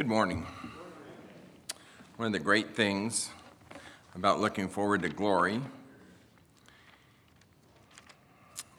Good 0.00 0.08
morning. 0.08 0.46
One 2.16 2.24
of 2.24 2.32
the 2.32 2.38
great 2.38 2.74
things 2.74 3.28
about 4.14 4.40
looking 4.40 4.66
forward 4.66 5.02
to 5.02 5.10
glory 5.10 5.60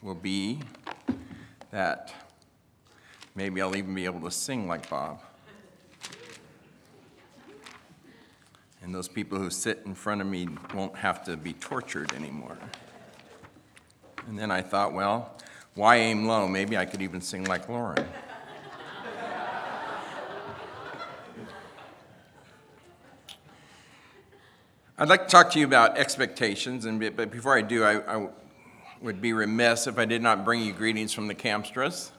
will 0.02 0.16
be 0.16 0.62
that 1.70 2.12
maybe 3.36 3.62
I'll 3.62 3.76
even 3.76 3.94
be 3.94 4.06
able 4.06 4.22
to 4.22 4.32
sing 4.32 4.68
like 4.68 4.90
Bob. 4.90 5.22
And 8.82 8.92
those 8.92 9.08
people 9.08 9.38
who 9.38 9.52
sit 9.52 9.84
in 9.86 9.94
front 9.94 10.22
of 10.22 10.28
me 10.28 10.48
won't 10.74 10.96
have 10.96 11.24
to 11.26 11.38
be 11.38 11.54
tortured 11.54 12.14
anymore. 12.14 12.58
And 14.28 14.40
then 14.40 14.50
I 14.50 14.64
thought, 14.64 14.92
well, 14.92 15.38
why 15.76 15.98
aim 15.98 16.26
low? 16.26 16.48
Maybe 16.48 16.78
I 16.78 16.86
could 16.86 17.04
even 17.04 17.22
sing 17.22 17.44
like 17.44 17.70
Lauren. 17.70 18.08
I'd 25.02 25.10
like 25.10 25.24
to 25.24 25.32
talk 25.32 25.50
to 25.54 25.60
you 25.60 25.66
about 25.66 25.98
expectations, 25.98 26.86
and 26.86 27.00
but 27.16 27.32
before 27.32 27.58
I 27.58 27.64
do, 27.64 27.84
I, 27.84 28.18
I 28.18 28.30
would 29.02 29.20
be 29.20 29.34
remiss 29.34 29.88
if 29.88 29.98
I 29.98 30.06
did 30.06 30.22
not 30.22 30.46
bring 30.46 30.62
you 30.62 30.74
greetings 30.74 31.12
from 31.12 31.26
the 31.26 31.34
Camstras. 31.34 32.12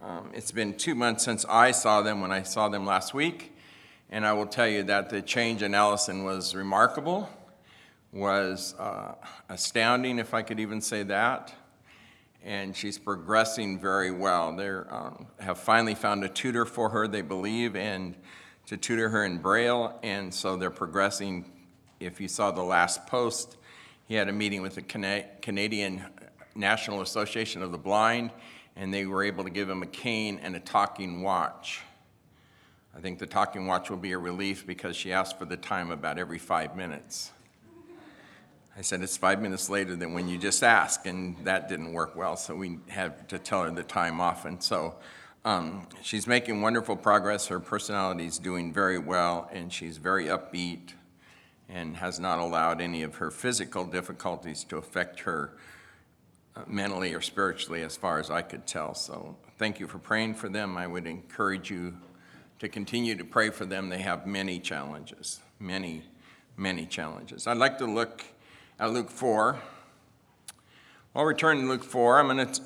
Um, 0.00 0.30
it's 0.32 0.50
been 0.50 0.72
two 0.72 0.94
months 0.94 1.22
since 1.22 1.44
I 1.44 1.70
saw 1.70 2.00
them 2.00 2.22
when 2.22 2.32
I 2.32 2.44
saw 2.44 2.70
them 2.70 2.86
last 2.86 3.12
week, 3.12 3.54
and 4.08 4.24
I 4.26 4.32
will 4.32 4.46
tell 4.46 4.66
you 4.66 4.84
that 4.84 5.10
the 5.10 5.20
change 5.20 5.62
in 5.62 5.74
Allison 5.74 6.24
was 6.24 6.54
remarkable, 6.54 7.28
was 8.10 8.74
uh, 8.78 9.12
astounding, 9.50 10.18
if 10.18 10.32
I 10.32 10.40
could 10.40 10.60
even 10.60 10.80
say 10.80 11.02
that, 11.02 11.52
and 12.42 12.74
she's 12.74 12.98
progressing 12.98 13.78
very 13.78 14.12
well. 14.12 14.56
They 14.56 14.70
um, 14.70 15.26
have 15.40 15.58
finally 15.58 15.94
found 15.94 16.24
a 16.24 16.28
tutor 16.30 16.64
for 16.64 16.88
her, 16.88 17.06
they 17.06 17.20
believe, 17.20 17.76
and 17.76 18.14
to 18.64 18.78
tutor 18.78 19.10
her 19.10 19.26
in 19.26 19.42
Braille, 19.42 19.98
and 20.02 20.32
so 20.32 20.56
they're 20.56 20.70
progressing 20.70 21.52
if 22.00 22.20
you 22.20 22.28
saw 22.28 22.50
the 22.50 22.62
last 22.62 23.06
post, 23.06 23.56
he 24.06 24.14
had 24.14 24.28
a 24.28 24.32
meeting 24.32 24.62
with 24.62 24.74
the 24.74 24.82
Canadian 24.82 26.04
National 26.54 27.02
Association 27.02 27.62
of 27.62 27.72
the 27.72 27.78
Blind, 27.78 28.30
and 28.76 28.92
they 28.92 29.06
were 29.06 29.22
able 29.22 29.44
to 29.44 29.50
give 29.50 29.68
him 29.68 29.82
a 29.82 29.86
cane 29.86 30.40
and 30.42 30.56
a 30.56 30.60
talking 30.60 31.22
watch. 31.22 31.80
I 32.96 33.00
think 33.00 33.18
the 33.18 33.26
talking 33.26 33.66
watch 33.66 33.90
will 33.90 33.96
be 33.96 34.12
a 34.12 34.18
relief 34.18 34.66
because 34.66 34.96
she 34.96 35.12
asked 35.12 35.38
for 35.38 35.44
the 35.44 35.56
time 35.56 35.90
about 35.90 36.18
every 36.18 36.38
five 36.38 36.74
minutes. 36.74 37.32
I 38.76 38.82
said, 38.82 39.02
it's 39.02 39.16
five 39.16 39.42
minutes 39.42 39.68
later 39.68 39.96
than 39.96 40.14
when 40.14 40.28
you 40.28 40.38
just 40.38 40.62
asked, 40.62 41.06
and 41.06 41.36
that 41.44 41.68
didn't 41.68 41.92
work 41.92 42.14
well, 42.14 42.36
so 42.36 42.54
we 42.54 42.78
had 42.88 43.28
to 43.28 43.38
tell 43.38 43.64
her 43.64 43.70
the 43.72 43.82
time 43.82 44.20
often. 44.20 44.60
So 44.60 44.94
um, 45.44 45.86
she's 46.00 46.28
making 46.28 46.60
wonderful 46.60 46.96
progress. 46.96 47.48
Her 47.48 47.58
personality 47.58 48.26
is 48.26 48.38
doing 48.38 48.72
very 48.72 48.98
well, 48.98 49.50
and 49.52 49.72
she's 49.72 49.96
very 49.96 50.26
upbeat 50.26 50.92
and 51.68 51.96
has 51.96 52.18
not 52.18 52.38
allowed 52.38 52.80
any 52.80 53.02
of 53.02 53.16
her 53.16 53.30
physical 53.30 53.84
difficulties 53.84 54.64
to 54.64 54.76
affect 54.76 55.20
her 55.20 55.52
uh, 56.56 56.62
mentally 56.66 57.14
or 57.14 57.20
spiritually, 57.20 57.82
as 57.82 57.96
far 57.96 58.18
as 58.18 58.30
I 58.30 58.42
could 58.42 58.66
tell. 58.66 58.94
So, 58.94 59.36
thank 59.58 59.78
you 59.78 59.86
for 59.86 59.98
praying 59.98 60.34
for 60.34 60.48
them. 60.48 60.76
I 60.76 60.86
would 60.86 61.06
encourage 61.06 61.70
you 61.70 61.94
to 62.58 62.68
continue 62.68 63.14
to 63.16 63.24
pray 63.24 63.50
for 63.50 63.64
them. 63.64 63.88
They 63.88 63.98
have 63.98 64.26
many 64.26 64.58
challenges, 64.58 65.40
many, 65.60 66.02
many 66.56 66.86
challenges. 66.86 67.46
I'd 67.46 67.58
like 67.58 67.78
to 67.78 67.86
look 67.86 68.24
at 68.80 68.92
Luke 68.92 69.10
4. 69.10 69.58
While 71.12 71.24
we're 71.24 71.34
turning 71.34 71.64
to 71.64 71.68
Luke 71.68 71.84
4, 71.84 72.20
I'm 72.20 72.26
going 72.26 72.52
to 72.52 72.62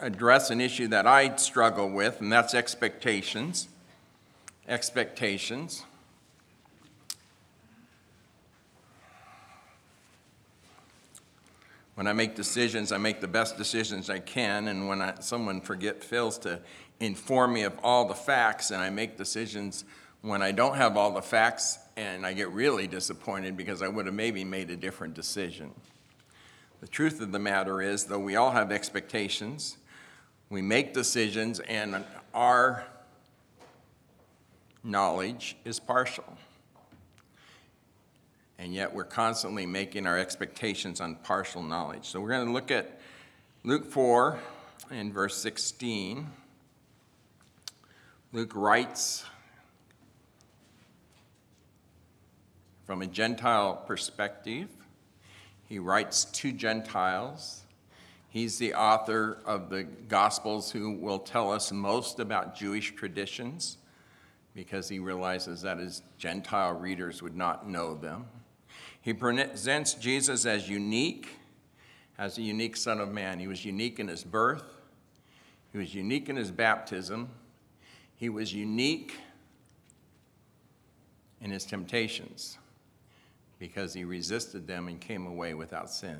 address 0.00 0.50
an 0.50 0.60
issue 0.60 0.88
that 0.88 1.06
I 1.06 1.36
struggle 1.36 1.88
with, 1.88 2.20
and 2.20 2.32
that's 2.32 2.54
expectations. 2.54 3.68
Expectations. 4.66 5.84
When 11.98 12.06
I 12.06 12.12
make 12.12 12.36
decisions, 12.36 12.92
I 12.92 12.98
make 12.98 13.20
the 13.20 13.26
best 13.26 13.56
decisions 13.56 14.08
I 14.08 14.20
can, 14.20 14.68
and 14.68 14.86
when 14.86 15.02
I, 15.02 15.18
someone 15.18 15.60
forget 15.60 16.04
fails 16.04 16.38
to 16.38 16.60
inform 17.00 17.54
me 17.54 17.64
of 17.64 17.76
all 17.82 18.04
the 18.04 18.14
facts, 18.14 18.70
and 18.70 18.80
I 18.80 18.88
make 18.88 19.16
decisions 19.16 19.84
when 20.22 20.40
I 20.40 20.52
don't 20.52 20.76
have 20.76 20.96
all 20.96 21.10
the 21.10 21.20
facts, 21.20 21.76
and 21.96 22.24
I 22.24 22.34
get 22.34 22.50
really 22.50 22.86
disappointed 22.86 23.56
because 23.56 23.82
I 23.82 23.88
would 23.88 24.06
have 24.06 24.14
maybe 24.14 24.44
made 24.44 24.70
a 24.70 24.76
different 24.76 25.14
decision. 25.14 25.72
The 26.80 26.86
truth 26.86 27.20
of 27.20 27.32
the 27.32 27.40
matter 27.40 27.82
is, 27.82 28.04
though 28.04 28.20
we 28.20 28.36
all 28.36 28.52
have 28.52 28.70
expectations, 28.70 29.76
we 30.50 30.62
make 30.62 30.94
decisions, 30.94 31.58
and 31.58 32.04
our 32.32 32.84
knowledge 34.84 35.56
is 35.64 35.80
partial 35.80 36.38
and 38.58 38.74
yet 38.74 38.92
we're 38.92 39.04
constantly 39.04 39.66
making 39.66 40.06
our 40.06 40.18
expectations 40.18 41.00
on 41.00 41.14
partial 41.16 41.62
knowledge. 41.62 42.06
So 42.06 42.20
we're 42.20 42.30
going 42.30 42.46
to 42.46 42.52
look 42.52 42.70
at 42.70 42.98
Luke 43.62 43.84
4 43.84 44.38
in 44.90 45.12
verse 45.12 45.36
16. 45.36 46.26
Luke 48.32 48.52
writes 48.54 49.24
from 52.84 53.02
a 53.02 53.06
Gentile 53.06 53.76
perspective. 53.86 54.68
He 55.66 55.78
writes 55.78 56.24
to 56.24 56.50
Gentiles. 56.50 57.62
He's 58.30 58.58
the 58.58 58.74
author 58.74 59.38
of 59.44 59.70
the 59.70 59.84
Gospels 59.84 60.70
who 60.70 60.92
will 60.92 61.18
tell 61.18 61.52
us 61.52 61.70
most 61.70 62.18
about 62.18 62.56
Jewish 62.56 62.94
traditions 62.94 63.78
because 64.54 64.88
he 64.88 64.98
realizes 64.98 65.62
that 65.62 65.78
his 65.78 66.02
Gentile 66.18 66.72
readers 66.72 67.22
would 67.22 67.36
not 67.36 67.68
know 67.68 67.94
them. 67.94 68.26
He 69.00 69.14
presents 69.14 69.94
Jesus 69.94 70.44
as 70.44 70.68
unique, 70.68 71.28
as 72.18 72.38
a 72.38 72.42
unique 72.42 72.76
Son 72.76 73.00
of 73.00 73.10
Man. 73.10 73.38
He 73.38 73.46
was 73.46 73.64
unique 73.64 73.98
in 74.00 74.08
his 74.08 74.24
birth, 74.24 74.64
he 75.72 75.78
was 75.78 75.94
unique 75.94 76.28
in 76.28 76.36
his 76.36 76.50
baptism, 76.50 77.28
he 78.16 78.28
was 78.28 78.52
unique 78.52 79.14
in 81.40 81.50
his 81.50 81.64
temptations 81.64 82.58
because 83.58 83.94
he 83.94 84.04
resisted 84.04 84.66
them 84.66 84.88
and 84.88 85.00
came 85.00 85.26
away 85.26 85.54
without 85.54 85.90
sin. 85.90 86.18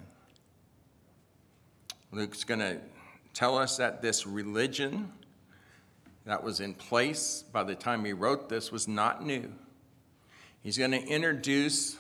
Luke's 2.11 2.45
going 2.45 2.61
to 2.61 2.79
tell 3.35 3.59
us 3.59 3.77
that 3.77 4.03
this 4.03 4.27
religion 4.27 5.13
that 6.25 6.43
was 6.43 6.61
in 6.61 6.75
place 6.75 7.45
by 7.53 7.63
the 7.63 7.75
time 7.75 8.05
he 8.05 8.13
wrote 8.13 8.49
this 8.49 8.73
was 8.73 8.89
not 8.89 9.25
new. 9.25 9.51
He's 10.63 10.79
going 10.79 10.91
to 10.91 11.03
introduce 11.07 11.97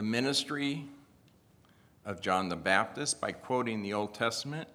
the 0.00 0.06
ministry 0.06 0.86
of 2.06 2.22
John 2.22 2.48
the 2.48 2.56
Baptist 2.56 3.20
by 3.20 3.32
quoting 3.32 3.82
the 3.82 3.92
Old 3.92 4.14
Testament. 4.14 4.66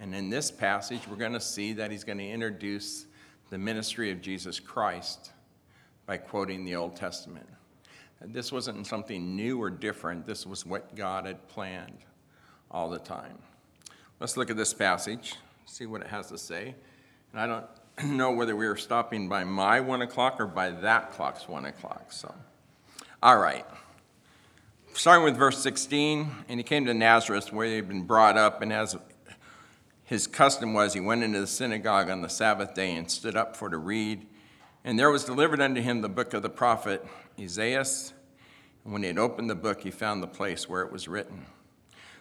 And 0.00 0.12
in 0.12 0.30
this 0.30 0.50
passage, 0.50 1.02
we're 1.08 1.14
going 1.14 1.34
to 1.34 1.40
see 1.40 1.72
that 1.74 1.92
he's 1.92 2.02
going 2.02 2.18
to 2.18 2.28
introduce 2.28 3.06
the 3.50 3.58
ministry 3.58 4.10
of 4.10 4.20
Jesus 4.20 4.58
Christ 4.58 5.30
by 6.06 6.16
quoting 6.16 6.64
the 6.64 6.74
Old 6.74 6.96
Testament. 6.96 7.46
This 8.20 8.50
wasn't 8.50 8.84
something 8.84 9.36
new 9.36 9.62
or 9.62 9.70
different, 9.70 10.26
this 10.26 10.44
was 10.44 10.66
what 10.66 10.96
God 10.96 11.24
had 11.24 11.46
planned 11.46 11.98
all 12.68 12.90
the 12.90 12.98
time. 12.98 13.38
Let's 14.18 14.36
look 14.36 14.50
at 14.50 14.56
this 14.56 14.74
passage, 14.74 15.36
see 15.66 15.86
what 15.86 16.00
it 16.00 16.08
has 16.08 16.30
to 16.30 16.36
say. 16.36 16.74
And 17.30 17.40
I 17.40 17.46
don't 17.46 18.10
know 18.16 18.32
whether 18.32 18.56
we 18.56 18.66
are 18.66 18.74
stopping 18.74 19.28
by 19.28 19.44
my 19.44 19.78
one 19.78 20.02
o'clock 20.02 20.40
or 20.40 20.48
by 20.48 20.70
that 20.70 21.12
clock's 21.12 21.46
one 21.46 21.66
o'clock. 21.66 22.10
So, 22.10 22.34
all 23.22 23.38
right 23.38 23.64
starting 24.94 25.24
with 25.24 25.36
verse 25.36 25.62
16, 25.62 26.30
and 26.48 26.60
he 26.60 26.64
came 26.64 26.84
to 26.84 26.94
Nazareth 26.94 27.52
where 27.52 27.66
he 27.66 27.76
had 27.76 27.88
been 27.88 28.02
brought 28.02 28.36
up, 28.36 28.60
and 28.62 28.72
as 28.72 28.96
his 30.04 30.26
custom 30.26 30.74
was, 30.74 30.92
he 30.92 31.00
went 31.00 31.22
into 31.22 31.40
the 31.40 31.46
synagogue 31.46 32.10
on 32.10 32.20
the 32.20 32.28
Sabbath 32.28 32.74
day 32.74 32.94
and 32.94 33.10
stood 33.10 33.34
up 33.34 33.56
for 33.56 33.70
to 33.70 33.78
read. 33.78 34.26
And 34.84 34.98
there 34.98 35.10
was 35.10 35.24
delivered 35.24 35.60
unto 35.60 35.80
him 35.80 36.02
the 36.02 36.08
book 36.08 36.34
of 36.34 36.42
the 36.42 36.50
prophet 36.50 37.06
Isaiah. 37.40 37.84
And 38.84 38.92
when 38.92 39.02
he 39.02 39.08
had 39.08 39.18
opened 39.18 39.48
the 39.48 39.54
book, 39.54 39.80
he 39.80 39.90
found 39.90 40.22
the 40.22 40.28
place 40.28 40.68
where 40.68 40.82
it 40.82 40.92
was 40.92 41.08
written 41.08 41.46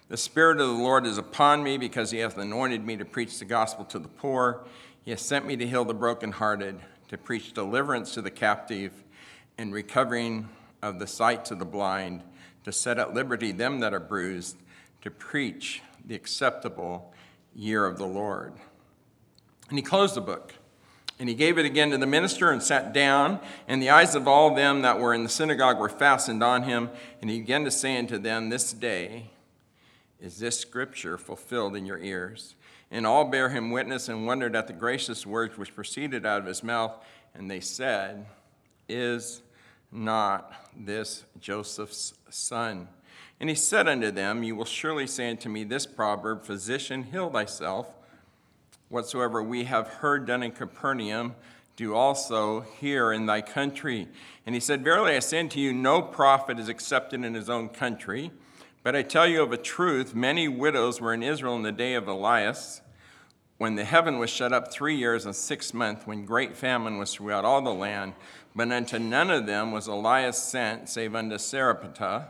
The 0.07 0.17
Spirit 0.17 0.61
of 0.61 0.67
the 0.67 0.73
Lord 0.73 1.05
is 1.05 1.17
upon 1.17 1.63
me, 1.63 1.77
because 1.77 2.11
he 2.11 2.19
hath 2.19 2.37
anointed 2.37 2.85
me 2.85 2.95
to 2.97 3.05
preach 3.05 3.37
the 3.39 3.45
gospel 3.45 3.83
to 3.85 3.99
the 3.99 4.07
poor. 4.07 4.63
He 5.03 5.11
hath 5.11 5.19
sent 5.19 5.45
me 5.45 5.57
to 5.57 5.67
heal 5.67 5.83
the 5.83 5.93
brokenhearted, 5.93 6.79
to 7.09 7.17
preach 7.17 7.53
deliverance 7.53 8.13
to 8.13 8.21
the 8.21 8.31
captive, 8.31 9.03
and 9.57 9.73
recovering 9.73 10.47
of 10.81 10.99
the 10.99 11.07
sight 11.07 11.43
to 11.45 11.55
the 11.55 11.65
blind 11.65 12.23
to 12.63 12.71
set 12.71 12.99
at 12.99 13.13
liberty 13.13 13.51
them 13.51 13.79
that 13.79 13.93
are 13.93 13.99
bruised, 13.99 14.57
to 15.01 15.11
preach 15.11 15.81
the 16.05 16.15
acceptable 16.15 17.13
year 17.55 17.85
of 17.85 17.97
the 17.97 18.05
Lord. 18.05 18.53
And 19.69 19.77
he 19.77 19.83
closed 19.83 20.15
the 20.15 20.21
book. 20.21 20.53
And 21.21 21.29
he 21.29 21.35
gave 21.35 21.59
it 21.59 21.65
again 21.65 21.91
to 21.91 21.99
the 21.99 22.07
minister 22.07 22.49
and 22.49 22.63
sat 22.63 22.93
down. 22.93 23.39
And 23.67 23.81
the 23.81 23.91
eyes 23.91 24.15
of 24.15 24.27
all 24.27 24.55
them 24.55 24.81
that 24.81 24.99
were 24.99 25.13
in 25.13 25.21
the 25.21 25.29
synagogue 25.29 25.77
were 25.77 25.87
fastened 25.87 26.43
on 26.43 26.63
him. 26.63 26.89
And 27.21 27.29
he 27.29 27.39
began 27.39 27.63
to 27.63 27.71
say 27.71 27.97
unto 27.97 28.17
them, 28.17 28.49
This 28.49 28.73
day 28.73 29.29
is 30.19 30.39
this 30.39 30.59
scripture 30.59 31.19
fulfilled 31.19 31.75
in 31.75 31.85
your 31.85 31.99
ears. 31.99 32.55
And 32.89 33.05
all 33.05 33.25
bare 33.25 33.49
him 33.49 33.69
witness 33.69 34.09
and 34.09 34.25
wondered 34.25 34.55
at 34.55 34.65
the 34.65 34.73
gracious 34.73 35.25
words 35.25 35.59
which 35.59 35.75
proceeded 35.75 36.25
out 36.25 36.41
of 36.41 36.47
his 36.47 36.63
mouth. 36.63 36.93
And 37.35 37.51
they 37.51 37.59
said, 37.59 38.25
Is 38.89 39.43
not 39.91 40.53
this 40.75 41.25
Joseph's 41.39 42.13
son? 42.29 42.87
And 43.39 43.49
he 43.49 43.55
said 43.55 43.87
unto 43.87 44.11
them, 44.11 44.43
You 44.43 44.55
will 44.55 44.65
surely 44.65 45.07
say 45.07 45.29
unto 45.29 45.49
me 45.49 45.63
this 45.63 45.85
proverb, 45.85 46.43
Physician, 46.43 47.03
heal 47.03 47.29
thyself. 47.29 47.91
Whatsoever 48.89 49.41
we 49.41 49.63
have 49.63 49.87
heard 49.87 50.27
done 50.27 50.43
in 50.43 50.51
Capernaum, 50.51 51.35
do 51.75 51.95
also 51.95 52.61
here 52.79 53.11
in 53.11 53.25
thy 53.25 53.41
country. 53.41 54.07
And 54.45 54.53
he 54.53 54.61
said, 54.61 54.83
Verily 54.83 55.15
I 55.15 55.19
say 55.19 55.39
unto 55.39 55.59
you, 55.59 55.73
no 55.73 56.01
prophet 56.01 56.59
is 56.59 56.69
accepted 56.69 57.23
in 57.23 57.33
his 57.33 57.49
own 57.49 57.69
country. 57.69 58.31
But 58.83 58.95
I 58.95 59.01
tell 59.01 59.27
you 59.27 59.41
of 59.41 59.51
a 59.51 59.57
truth, 59.57 60.13
many 60.13 60.47
widows 60.47 61.01
were 61.01 61.13
in 61.13 61.23
Israel 61.23 61.55
in 61.55 61.63
the 61.63 61.71
day 61.71 61.93
of 61.95 62.07
Elias, 62.07 62.81
when 63.57 63.75
the 63.75 63.85
heaven 63.85 64.17
was 64.17 64.29
shut 64.29 64.53
up 64.53 64.71
three 64.71 64.95
years 64.95 65.25
and 65.25 65.35
six 65.35 65.73
months, 65.73 66.07
when 66.07 66.25
great 66.25 66.55
famine 66.55 66.97
was 66.97 67.13
throughout 67.13 67.45
all 67.45 67.61
the 67.61 67.73
land. 67.73 68.13
But 68.55 68.71
unto 68.71 68.99
none 68.99 69.31
of 69.31 69.45
them 69.45 69.71
was 69.71 69.87
Elias 69.87 70.37
sent, 70.37 70.89
save 70.89 71.15
unto 71.15 71.37
Sarepta, 71.37 72.27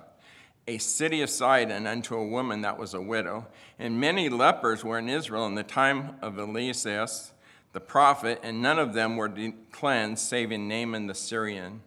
a 0.68 0.78
city 0.78 1.22
of 1.22 1.30
Sidon, 1.30 1.88
unto 1.88 2.16
a 2.16 2.28
woman 2.28 2.62
that 2.62 2.78
was 2.78 2.94
a 2.94 3.02
widow. 3.02 3.48
And 3.80 4.00
many 4.00 4.30
lepers 4.30 4.84
were 4.84 5.00
in 5.00 5.10
Israel 5.10 5.48
in 5.48 5.56
the 5.56 5.64
time 5.64 6.18
of 6.22 6.38
Elias 6.38 7.34
the 7.74 7.80
prophet, 7.80 8.40
and 8.44 8.62
none 8.62 8.80
of 8.80 8.94
them 8.94 9.16
were 9.16 9.32
cleansed, 9.72 10.22
saving 10.22 10.68
Naaman 10.68 11.08
the 11.08 11.16
Syrian. 11.16 11.82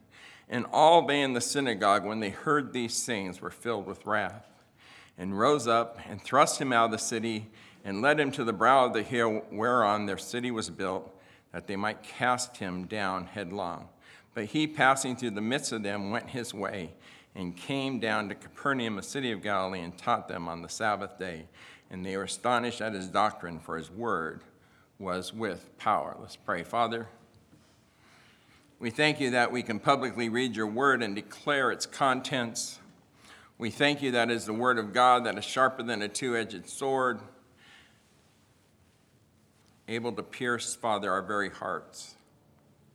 And 0.48 0.66
all 0.72 1.06
they 1.06 1.20
in 1.20 1.32
the 1.32 1.40
synagogue, 1.40 2.04
when 2.04 2.20
they 2.20 2.31
heard 2.31 2.72
these 2.72 3.04
things, 3.04 3.40
were 3.40 3.50
filled 3.50 3.86
with 3.86 4.06
wrath 4.06 4.46
and 5.16 5.38
rose 5.38 5.69
up 5.69 5.98
and 6.08 6.20
thrust 6.20 6.60
him 6.60 6.72
out 6.72 6.86
of 6.86 6.90
the 6.90 6.98
city 6.98 7.50
and 7.84 8.02
led 8.02 8.19
him 8.19 8.31
to 8.32 8.44
the 8.44 8.52
brow 8.52 8.86
of 8.86 8.94
the 8.94 9.02
hill 9.02 9.42
whereon 9.52 10.06
their 10.06 10.19
city 10.19 10.50
was 10.50 10.70
built, 10.70 11.14
that 11.52 11.66
they 11.66 11.76
might 11.76 12.02
cast 12.02 12.56
him 12.56 12.86
down 12.86 13.26
headlong. 13.26 13.88
But 14.34 14.46
he, 14.46 14.66
passing 14.66 15.16
through 15.16 15.31
the 15.31 15.40
midst 15.40 15.72
of 15.72 15.82
them, 15.82 16.10
went 16.10 16.31
his 16.31 16.52
way 16.52 16.92
and 17.34 17.56
came 17.56 18.00
down 18.00 18.28
to 18.28 18.34
Capernaum, 18.34 18.98
a 18.98 19.02
city 19.02 19.32
of 19.32 19.42
Galilee, 19.42 19.81
and 19.81 19.96
taught 19.96 20.28
them 20.28 20.48
on 20.48 20.62
the 20.62 20.69
Sabbath 20.69 21.19
day. 21.19 21.46
And 21.90 22.04
they 22.04 22.16
were 22.16 22.25
astonished 22.25 22.81
at 22.81 22.92
his 22.92 23.08
doctrine, 23.08 23.60
for 23.60 23.76
his 23.76 23.90
word 23.90 24.42
was 24.98 25.32
with 25.32 25.76
power. 25.78 26.16
Let's 26.20 26.36
pray. 26.36 26.62
Father, 26.62 27.08
we 28.78 28.90
thank 28.90 29.20
you 29.20 29.31
that 29.31 29.52
we 29.52 29.62
can 29.62 29.78
publicly 29.78 30.28
read 30.28 30.56
your 30.56 30.66
word 30.66 31.02
and 31.02 31.14
declare 31.14 31.70
its 31.70 31.86
contents. 31.86 32.78
We 33.58 33.70
thank 33.70 34.02
you 34.02 34.12
that 34.12 34.31
is 34.31 34.46
the 34.46 34.52
word 34.52 34.78
of 34.78 34.92
God 34.92 35.25
that 35.25 35.38
is 35.38 35.44
sharper 35.44 35.82
than 35.82 36.02
a 36.02 36.08
two 36.08 36.36
edged 36.36 36.69
sword, 36.69 37.20
able 39.88 40.12
to 40.12 40.22
pierce, 40.22 40.75
Father, 40.75 41.10
our 41.10 41.22
very 41.22 41.50
hearts 41.50 42.14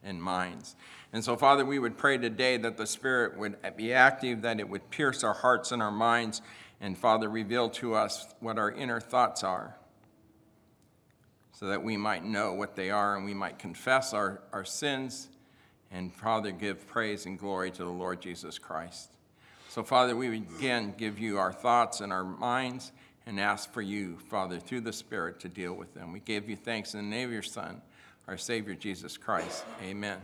and 0.04 0.22
minds. 0.22 0.76
And 1.12 1.24
so, 1.24 1.36
Father, 1.36 1.66
we 1.66 1.80
would 1.80 1.98
pray 1.98 2.18
today 2.18 2.58
that 2.58 2.78
the 2.78 2.86
Spirit 2.86 3.38
would 3.38 3.58
be 3.76 3.94
active, 3.94 4.44
that 4.44 4.60
it 4.60 4.70
would 4.70 4.90
pierce 4.92 5.24
our 5.24 5.34
hearts 5.34 5.72
and 5.72 5.82
our 5.82 5.92
minds, 5.92 6.42
and, 6.80 6.98
Father, 6.98 7.30
reveal 7.30 7.70
to 7.72 7.96
us 7.96 8.28
what 8.40 8.60
our 8.60 8.72
inner 8.72 9.00
thoughts 9.00 9.44
are, 9.44 9.76
so 11.52 11.66
that 11.66 11.84
we 11.84 11.98
might 11.98 12.24
know 12.24 12.54
what 12.54 12.76
they 12.76 12.90
are 12.90 13.16
and 13.16 13.26
we 13.26 13.34
might 13.34 13.58
confess 13.58 14.14
our, 14.14 14.42
our 14.54 14.64
sins, 14.64 15.30
and, 15.92 16.14
Father, 16.14 16.52
give 16.52 16.88
praise 16.88 17.26
and 17.26 17.40
glory 17.40 17.72
to 17.72 17.84
the 17.84 17.90
Lord 17.90 18.22
Jesus 18.22 18.60
Christ. 18.60 19.10
So, 19.70 19.84
Father, 19.84 20.16
we 20.16 20.28
again 20.38 20.94
give 20.98 21.20
you 21.20 21.38
our 21.38 21.52
thoughts 21.52 22.02
and 22.02 22.14
our 22.14 22.24
minds 22.24 22.92
and 23.26 23.40
ask 23.40 23.72
for 23.72 23.82
you, 23.82 24.18
Father, 24.30 24.60
through 24.60 24.82
the 24.82 24.94
Spirit 24.94 25.40
to 25.42 25.50
deal 25.50 25.74
with 25.74 25.94
them. 25.94 26.12
We 26.12 26.20
give 26.20 26.50
you 26.50 26.56
thanks 26.56 26.94
in 26.94 27.02
the 27.02 27.16
name 27.16 27.30
of 27.30 27.34
your 27.34 27.44
Son, 27.44 27.82
our 28.28 28.38
Savior, 28.38 28.76
Jesus 28.76 29.18
Christ. 29.18 29.64
Amen. 29.84 30.20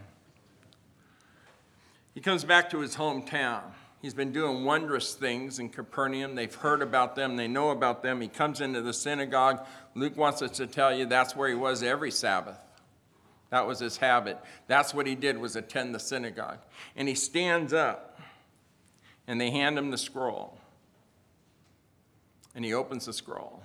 He 2.15 2.21
comes 2.21 2.44
back 2.44 2.71
to 2.71 2.79
his 2.79 2.95
hometown. 2.95 3.62
He's 4.01 4.13
been 4.13 4.31
doing 4.31 4.63
wondrous 4.63 5.13
things 5.13 5.59
in 5.59 5.69
Capernaum. 5.69 6.33
They've 6.33 6.53
heard 6.53 6.81
about 6.81 7.15
them, 7.15 7.35
they 7.35 7.47
know 7.47 7.69
about 7.69 8.01
them. 8.01 8.21
He 8.21 8.27
comes 8.27 8.62
into 8.62 8.81
the 8.81 8.94
synagogue. 8.94 9.65
Luke 9.94 10.17
wants 10.17 10.41
us 10.41 10.57
to 10.57 10.65
tell 10.65 10.95
you 10.95 11.06
that's 11.06 11.35
where 11.35 11.50
he 11.50 11.56
was 11.56 11.83
every 11.83 12.12
Sabbath. 12.12 12.57
That 13.50 13.67
was 13.67 13.79
his 13.79 13.97
habit. 13.97 14.39
That's 14.67 14.94
what 14.94 15.06
he 15.06 15.15
did 15.15 15.38
was 15.38 15.56
attend 15.56 15.94
the 15.94 16.00
synagogue. 16.00 16.59
And 16.95 17.07
he 17.07 17.15
stands 17.15 17.73
up 17.73 18.19
and 19.27 19.39
they 19.39 19.51
hand 19.51 19.77
him 19.77 19.91
the 19.91 19.97
scroll. 19.97 20.57
And 22.53 22.63
he 22.63 22.73
opens 22.73 23.06
the 23.06 23.13
scroll. 23.13 23.62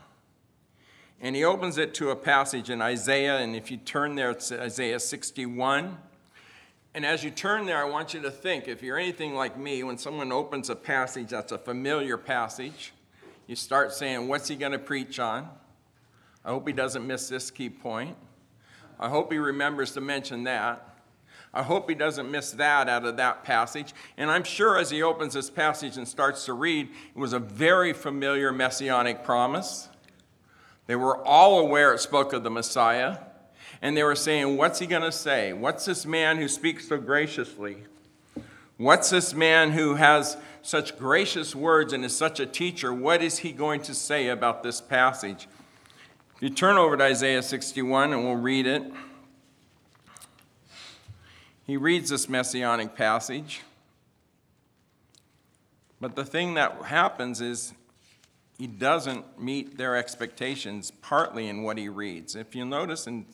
And 1.20 1.37
he 1.37 1.44
opens 1.44 1.79
it 1.79 1.94
to 1.94 2.11
a 2.11 2.17
passage 2.17 2.70
in 2.70 2.81
Isaiah, 2.81 3.38
and 3.38 3.55
if 3.55 3.70
you 3.70 3.76
turn 3.76 4.14
there, 4.14 4.31
it's 4.31 4.50
Isaiah 4.50 4.99
61. 4.99 5.99
And 6.94 7.06
as 7.06 7.22
you 7.22 7.31
turn 7.31 7.66
there, 7.66 7.78
I 7.78 7.84
want 7.84 8.14
you 8.14 8.20
to 8.22 8.31
think 8.31 8.66
if 8.66 8.82
you're 8.82 8.98
anything 8.98 9.34
like 9.34 9.56
me, 9.56 9.82
when 9.84 9.96
someone 9.96 10.32
opens 10.32 10.70
a 10.70 10.76
passage 10.76 11.28
that's 11.28 11.52
a 11.52 11.58
familiar 11.58 12.16
passage, 12.16 12.92
you 13.46 13.54
start 13.54 13.92
saying, 13.92 14.26
What's 14.26 14.48
he 14.48 14.56
going 14.56 14.72
to 14.72 14.78
preach 14.78 15.19
on? 15.20 15.48
I 16.44 16.50
hope 16.50 16.66
he 16.66 16.72
doesn't 16.72 17.06
miss 17.06 17.28
this 17.28 17.50
key 17.50 17.70
point. 17.70 18.16
I 18.98 19.08
hope 19.08 19.32
he 19.32 19.38
remembers 19.38 19.92
to 19.92 20.00
mention 20.00 20.44
that. 20.44 20.87
I 21.52 21.62
hope 21.62 21.88
he 21.88 21.94
doesn't 21.94 22.31
miss 22.31 22.52
that 22.52 22.88
out 22.88 23.04
of 23.04 23.16
that 23.16 23.44
passage. 23.44 23.92
And 24.16 24.31
I'm 24.31 24.44
sure 24.44 24.78
as 24.78 24.90
he 24.90 25.02
opens 25.02 25.34
this 25.34 25.50
passage 25.50 25.96
and 25.96 26.06
starts 26.06 26.44
to 26.44 26.52
read, 26.52 26.88
it 26.88 27.19
was 27.19 27.32
a 27.32 27.38
very 27.38 27.92
familiar 27.92 28.52
messianic 28.52 29.25
promise. 29.25 29.88
They 30.87 30.96
were 30.96 31.25
all 31.26 31.60
aware 31.60 31.92
it 31.92 32.00
spoke 32.00 32.32
of 32.32 32.44
the 32.44 32.50
Messiah. 32.50 33.19
And 33.82 33.97
they 33.97 34.03
were 34.03 34.15
saying, 34.17 34.56
What's 34.56 34.79
he 34.79 34.87
going 34.87 35.03
to 35.03 35.12
say? 35.12 35.53
What's 35.53 35.85
this 35.85 36.05
man 36.05 36.37
who 36.37 36.49
speaks 36.49 36.88
so 36.88 36.99
graciously? 36.99 37.79
What's 38.77 39.11
this 39.11 39.35
man 39.35 39.73
who 39.73 39.97
has 39.97 40.37
such 40.62 40.99
gracious 40.99 41.55
words 41.55 41.93
and 41.93 42.05
is 42.05 42.17
such 42.17 42.41
a 42.41 42.47
teacher? 42.47 42.93
What 42.93 43.23
is 43.23 43.38
he 43.38 43.53
going 43.53 43.82
to 43.82 43.94
say 43.94 44.29
about 44.29 44.62
this 44.62 44.81
passage? 44.81 45.49
If 46.37 46.43
you 46.43 46.50
turn 46.50 46.79
over 46.79 46.97
to 46.97 47.05
Isaiah 47.05 47.43
61 47.43 48.15
and 48.15 48.25
we'll 48.25 48.37
read 48.37 48.67
it. 48.67 48.82
He 51.67 51.76
reads 51.76 52.11
this 52.11 52.29
messianic 52.29 52.97
passage. 52.97 53.61
But 56.00 56.17
the 56.17 56.25
thing 56.25 56.55
that 56.55 56.85
happens 56.85 57.43
is 57.43 57.75
he 58.59 58.67
doesn't 58.67 59.41
meet 59.41 59.76
their 59.76 59.97
expectations 59.97 60.91
partly 61.03 61.49
in 61.49 61.62
what 61.62 61.76
he 61.76 61.88
reads. 61.88 62.35
If 62.35 62.55
you 62.55 62.65
notice 62.65 63.06
in 63.06 63.26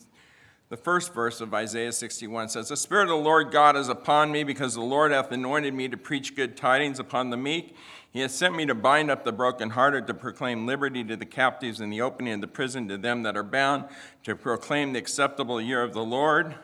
the 0.69 0.77
first 0.77 1.13
verse 1.13 1.39
of 1.41 1.53
Isaiah 1.53 1.91
61 1.91 2.49
says, 2.49 2.69
The 2.69 2.77
Spirit 2.77 3.03
of 3.03 3.09
the 3.09 3.15
Lord 3.15 3.51
God 3.51 3.77
is 3.77 3.89
upon 3.89 4.31
me 4.31 4.43
because 4.43 4.73
the 4.73 4.81
Lord 4.81 5.11
hath 5.11 5.31
anointed 5.31 5.73
me 5.73 5.87
to 5.87 5.97
preach 5.97 6.35
good 6.35 6.57
tidings 6.57 6.99
upon 6.99 7.29
the 7.29 7.37
meek. 7.37 7.75
He 8.11 8.19
has 8.21 8.33
sent 8.33 8.55
me 8.55 8.65
to 8.65 8.75
bind 8.75 9.11
up 9.11 9.23
the 9.23 9.31
brokenhearted, 9.31 10.07
to 10.07 10.13
proclaim 10.13 10.65
liberty 10.65 11.03
to 11.03 11.15
the 11.15 11.25
captives 11.25 11.79
and 11.79 11.91
the 11.91 12.01
opening 12.01 12.33
of 12.33 12.41
the 12.41 12.47
prison 12.47 12.87
to 12.87 12.97
them 12.97 13.23
that 13.23 13.37
are 13.37 13.43
bound, 13.43 13.85
to 14.23 14.35
proclaim 14.35 14.93
the 14.93 14.99
acceptable 14.99 15.61
year 15.61 15.83
of 15.83 15.93
the 15.93 16.03
Lord 16.03 16.55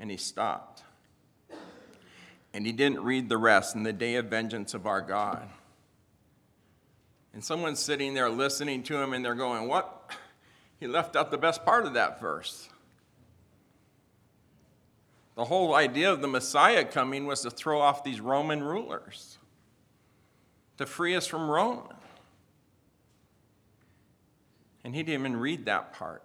and 0.00 0.10
he 0.10 0.16
stopped. 0.16 0.82
And 2.52 2.66
he 2.66 2.72
didn't 2.72 3.04
read 3.04 3.28
the 3.28 3.36
rest 3.36 3.76
in 3.76 3.84
the 3.84 3.92
day 3.92 4.16
of 4.16 4.26
vengeance 4.26 4.74
of 4.74 4.86
our 4.86 5.02
God. 5.02 5.48
And 7.32 7.44
someone's 7.44 7.78
sitting 7.78 8.14
there 8.14 8.28
listening 8.28 8.82
to 8.84 8.96
him 8.96 9.12
and 9.12 9.24
they're 9.24 9.36
going, 9.36 9.68
What? 9.68 10.10
He 10.80 10.86
left 10.86 11.14
out 11.14 11.30
the 11.30 11.38
best 11.38 11.64
part 11.64 11.84
of 11.84 11.92
that 11.94 12.20
verse. 12.20 12.69
The 15.40 15.46
whole 15.46 15.74
idea 15.74 16.12
of 16.12 16.20
the 16.20 16.28
Messiah 16.28 16.84
coming 16.84 17.24
was 17.24 17.40
to 17.40 17.50
throw 17.50 17.80
off 17.80 18.04
these 18.04 18.20
Roman 18.20 18.62
rulers, 18.62 19.38
to 20.76 20.84
free 20.84 21.16
us 21.16 21.26
from 21.26 21.50
Rome. 21.50 21.88
And 24.84 24.94
he 24.94 25.02
didn't 25.02 25.20
even 25.20 25.36
read 25.38 25.64
that 25.64 25.94
part 25.94 26.22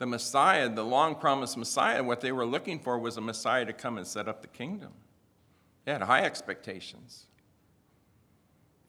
the 0.00 0.06
Messiah, 0.06 0.68
the 0.68 0.84
long 0.84 1.14
promised 1.14 1.56
Messiah, 1.56 2.02
what 2.02 2.20
they 2.20 2.32
were 2.32 2.44
looking 2.44 2.80
for 2.80 2.98
was 2.98 3.16
a 3.16 3.20
Messiah 3.20 3.64
to 3.64 3.72
come 3.72 3.96
and 3.96 4.04
set 4.04 4.26
up 4.26 4.42
the 4.42 4.48
kingdom. 4.48 4.90
They 5.84 5.92
had 5.92 6.02
high 6.02 6.22
expectations. 6.22 7.26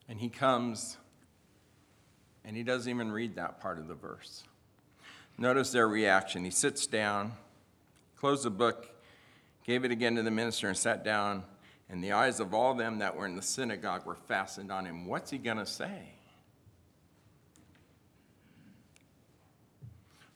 And 0.08 0.18
he 0.18 0.28
comes 0.28 0.96
and 2.44 2.56
he 2.56 2.64
doesn't 2.64 2.90
even 2.90 3.12
read 3.12 3.36
that 3.36 3.60
part 3.60 3.78
of 3.78 3.86
the 3.86 3.94
verse. 3.94 4.42
Notice 5.38 5.70
their 5.70 5.86
reaction. 5.86 6.44
He 6.44 6.50
sits 6.50 6.88
down, 6.88 7.34
closed 8.24 8.42
the 8.42 8.48
book, 8.50 8.88
gave 9.66 9.84
it 9.84 9.90
again 9.90 10.16
to 10.16 10.22
the 10.22 10.30
minister, 10.30 10.66
and 10.66 10.78
sat 10.78 11.04
down. 11.04 11.44
And 11.90 12.02
the 12.02 12.12
eyes 12.12 12.40
of 12.40 12.54
all 12.54 12.72
them 12.72 13.00
that 13.00 13.14
were 13.14 13.26
in 13.26 13.36
the 13.36 13.42
synagogue 13.42 14.06
were 14.06 14.14
fastened 14.14 14.72
on 14.72 14.86
him. 14.86 15.04
What's 15.04 15.30
he 15.30 15.36
going 15.36 15.58
to 15.58 15.66
say? 15.66 16.08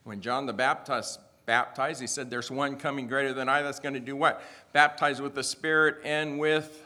When 0.04 0.20
John 0.20 0.44
the 0.44 0.52
Baptist 0.52 1.18
baptized, 1.46 2.02
he 2.02 2.06
said, 2.06 2.28
There's 2.28 2.50
one 2.50 2.76
coming 2.76 3.06
greater 3.06 3.32
than 3.32 3.48
I 3.48 3.62
that's 3.62 3.80
going 3.80 3.94
to 3.94 4.00
do 4.00 4.14
what? 4.14 4.42
Baptize 4.74 5.22
with 5.22 5.34
the 5.34 5.42
Spirit 5.42 5.96
and 6.04 6.38
with 6.38 6.84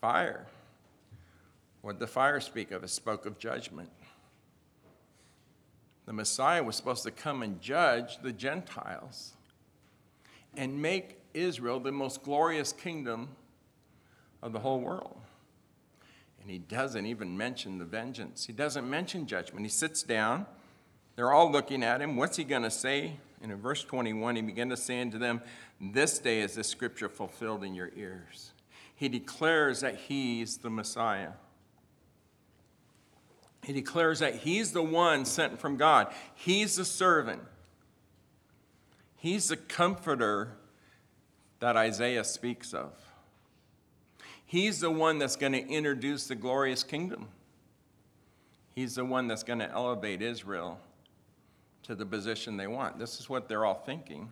fire. 0.00 0.46
What 1.80 1.94
did 1.94 1.98
the 1.98 2.06
fire 2.06 2.38
speak 2.38 2.70
of? 2.70 2.84
It 2.84 2.90
spoke 2.90 3.26
of 3.26 3.36
judgment. 3.36 3.90
The 6.06 6.12
Messiah 6.12 6.62
was 6.62 6.76
supposed 6.76 7.02
to 7.02 7.10
come 7.10 7.42
and 7.42 7.60
judge 7.60 8.18
the 8.22 8.32
Gentiles 8.32 9.32
and 10.56 10.80
make 10.80 11.18
Israel 11.34 11.80
the 11.80 11.92
most 11.92 12.22
glorious 12.22 12.72
kingdom 12.72 13.28
of 14.42 14.52
the 14.52 14.58
whole 14.58 14.80
world. 14.80 15.18
And 16.40 16.50
he 16.50 16.58
doesn't 16.58 17.06
even 17.06 17.36
mention 17.36 17.78
the 17.78 17.84
vengeance. 17.84 18.46
He 18.46 18.52
doesn't 18.52 18.88
mention 18.88 19.26
judgment. 19.26 19.64
He 19.64 19.70
sits 19.70 20.02
down. 20.02 20.46
They're 21.14 21.32
all 21.32 21.50
looking 21.50 21.82
at 21.82 22.00
him. 22.00 22.16
What's 22.16 22.36
he 22.36 22.44
going 22.44 22.62
to 22.62 22.70
say? 22.70 23.16
And 23.40 23.52
in 23.52 23.60
verse 23.60 23.84
21, 23.84 24.36
he 24.36 24.42
began 24.42 24.68
to 24.70 24.76
say 24.76 25.00
unto 25.00 25.18
them, 25.18 25.40
This 25.80 26.18
day 26.18 26.40
is 26.40 26.54
this 26.54 26.68
scripture 26.68 27.08
fulfilled 27.08 27.62
in 27.62 27.74
your 27.74 27.90
ears. 27.96 28.52
He 28.94 29.08
declares 29.08 29.80
that 29.80 29.96
he's 29.96 30.58
the 30.58 30.70
Messiah. 30.70 31.32
He 33.64 33.72
declares 33.72 34.18
that 34.18 34.36
he's 34.36 34.72
the 34.72 34.82
one 34.82 35.24
sent 35.24 35.60
from 35.60 35.76
God. 35.76 36.12
He's 36.34 36.76
the 36.76 36.84
servant. 36.84 37.42
He's 39.22 39.50
the 39.50 39.56
comforter 39.56 40.48
that 41.60 41.76
Isaiah 41.76 42.24
speaks 42.24 42.74
of. 42.74 42.90
He's 44.44 44.80
the 44.80 44.90
one 44.90 45.20
that's 45.20 45.36
going 45.36 45.52
to 45.52 45.64
introduce 45.64 46.26
the 46.26 46.34
glorious 46.34 46.82
kingdom. 46.82 47.28
He's 48.74 48.96
the 48.96 49.04
one 49.04 49.28
that's 49.28 49.44
going 49.44 49.60
to 49.60 49.70
elevate 49.70 50.22
Israel 50.22 50.80
to 51.84 51.94
the 51.94 52.04
position 52.04 52.56
they 52.56 52.66
want. 52.66 52.98
This 52.98 53.20
is 53.20 53.30
what 53.30 53.48
they're 53.48 53.64
all 53.64 53.80
thinking. 53.86 54.28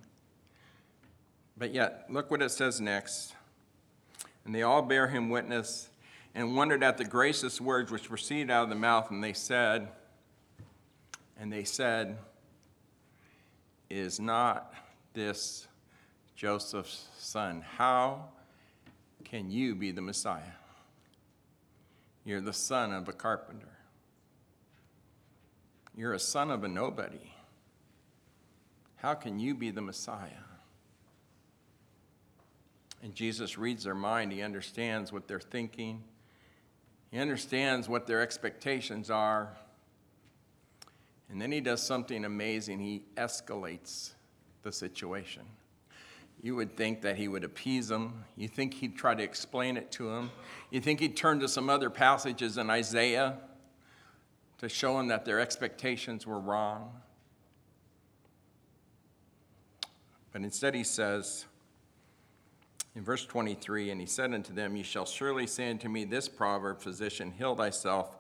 But 1.57 1.73
yet, 1.73 2.07
look 2.11 2.29
what 2.29 2.43
it 2.43 2.51
says 2.51 2.81
next. 2.81 3.35
And 4.45 4.53
they 4.53 4.63
all 4.63 4.83
bear 4.83 5.07
him 5.07 5.31
witness 5.31 5.89
and 6.35 6.57
wondered 6.57 6.83
at 6.83 6.99
the 6.99 7.05
gracious 7.05 7.61
words 7.61 7.93
which 7.93 8.09
proceeded 8.09 8.51
out 8.51 8.65
of 8.65 8.71
the 8.71 8.75
mouth, 8.75 9.13
and 9.13 9.23
they 9.23 9.35
said, 9.35 9.87
and 11.39 11.53
they 11.53 11.63
said, 11.63 12.19
Is 13.89 14.19
not 14.19 14.75
this 15.13 15.67
Joseph's 16.37 17.09
son? 17.19 17.63
How 17.77 18.29
can 19.25 19.51
you 19.51 19.75
be 19.75 19.91
the 19.91 20.01
Messiah? 20.01 20.43
You're 22.25 22.41
the 22.41 22.53
son 22.53 22.93
of 22.93 23.09
a 23.09 23.13
carpenter. 23.13 23.79
You're 25.97 26.15
a 26.15 26.19
son 26.19 26.51
of 26.51 26.65
a 26.65 26.69
nobody. 26.69 27.33
How 28.97 29.15
can 29.15 29.39
you 29.39 29.55
be 29.55 29.71
the 29.71 29.81
Messiah? 29.81 30.29
And 33.03 33.15
Jesus 33.15 33.57
reads 33.57 33.85
their 33.85 33.95
mind. 33.95 34.33
He 34.33 34.43
understands 34.43 35.13
what 35.13 35.27
they're 35.27 35.41
thinking, 35.41 36.03
he 37.11 37.19
understands 37.19 37.89
what 37.89 38.07
their 38.07 38.21
expectations 38.21 39.11
are. 39.11 39.57
And 41.29 41.41
then 41.41 41.53
he 41.53 41.61
does 41.61 41.83
something 41.83 42.25
amazing. 42.25 42.81
He 42.81 43.03
escalates 43.17 44.13
the 44.63 44.73
situation. 44.73 45.43
You 46.43 46.57
would 46.57 46.77
think 46.77 47.03
that 47.03 47.17
he 47.17 47.29
would 47.29 47.45
appease 47.45 47.89
them. 47.89 48.25
You 48.37 48.49
think 48.49 48.75
he'd 48.75 48.97
try 48.97 49.15
to 49.15 49.23
explain 49.23 49.77
it 49.77 49.91
to 49.93 50.09
them. 50.09 50.31
You 50.71 50.81
think 50.81 51.01
he'd 51.01 51.17
turn 51.17 51.41
to 51.41 51.49
some 51.49 51.69
other 51.69 51.91
passages 51.91 52.57
in 52.57 52.71
Isaiah 52.71 53.37
to 54.59 54.69
show 54.69 54.97
them 54.97 55.09
that 55.09 55.25
their 55.25 55.41
expectations 55.41 56.27
were 56.27 56.41
wrong. 56.41 56.93
But 60.33 60.43
instead, 60.43 60.75
he 60.75 60.85
says 60.85 61.45
in 62.95 63.05
verse 63.05 63.27
23 63.27 63.91
And 63.91 64.01
he 64.01 64.07
said 64.07 64.33
unto 64.33 64.55
them, 64.55 64.77
You 64.77 64.85
shall 64.85 65.07
surely 65.07 65.47
say 65.47 65.71
unto 65.71 65.89
me 65.89 66.05
this 66.05 66.29
proverb, 66.29 66.81
Physician, 66.81 67.33
heal 67.33 67.55
thyself. 67.55 68.17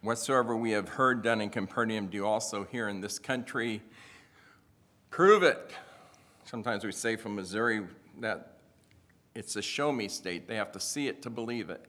Whatsoever 0.00 0.56
we 0.56 0.70
have 0.70 0.90
heard 0.90 1.22
done 1.22 1.40
in 1.40 1.50
Capernaum, 1.50 2.06
do 2.06 2.24
also 2.24 2.64
here 2.64 2.88
in 2.88 3.00
this 3.00 3.18
country. 3.18 3.82
Prove 5.10 5.42
it. 5.42 5.72
Sometimes 6.44 6.84
we 6.84 6.92
say 6.92 7.16
from 7.16 7.34
Missouri 7.34 7.82
that 8.20 8.58
it's 9.34 9.56
a 9.56 9.62
show 9.62 9.92
me 9.92 10.08
state. 10.08 10.48
They 10.48 10.56
have 10.56 10.72
to 10.72 10.80
see 10.80 11.08
it 11.08 11.22
to 11.22 11.30
believe 11.30 11.70
it. 11.70 11.84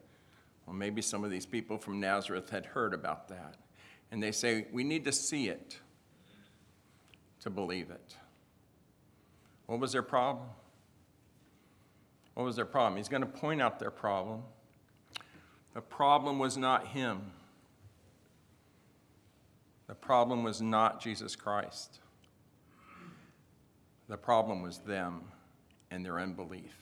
Well, 0.66 0.76
maybe 0.76 1.02
some 1.02 1.24
of 1.24 1.32
these 1.32 1.46
people 1.46 1.78
from 1.78 2.00
Nazareth 2.00 2.50
had 2.50 2.66
heard 2.66 2.94
about 2.94 3.28
that. 3.30 3.56
And 4.12 4.22
they 4.22 4.32
say, 4.32 4.68
we 4.72 4.84
need 4.84 5.06
to 5.06 5.12
see 5.12 5.50
it 5.50 5.80
to 7.42 7.50
believe 7.50 7.90
it. 7.90 8.16
What 9.66 9.80
was 9.80 9.92
their 9.92 10.04
problem? 10.04 10.48
What 12.34 12.44
was 12.44 12.56
their 12.56 12.66
problem? 12.66 12.98
He's 12.98 13.10
going 13.10 13.22
to 13.22 13.28
point 13.28 13.62
out 13.62 13.80
their 13.80 13.92
problem. 13.92 14.44
The 15.74 15.82
problem 15.82 16.40
was 16.40 16.58
not 16.58 16.88
him, 16.88 17.32
the 19.88 19.96
problem 19.96 20.44
was 20.44 20.62
not 20.62 21.02
Jesus 21.02 21.36
Christ. 21.36 22.00
The 24.10 24.18
problem 24.18 24.63
was 24.63 24.80
them 24.80 25.22
and 25.92 26.04
their 26.04 26.20
unbelief. 26.20 26.75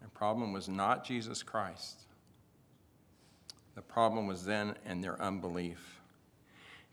The 0.00 0.08
problem 0.08 0.52
was 0.52 0.68
not 0.68 1.04
Jesus 1.04 1.42
Christ. 1.42 1.98
The 3.74 3.82
problem 3.82 4.26
was 4.26 4.44
them 4.44 4.74
and 4.86 5.02
their 5.02 5.20
unbelief. 5.20 6.00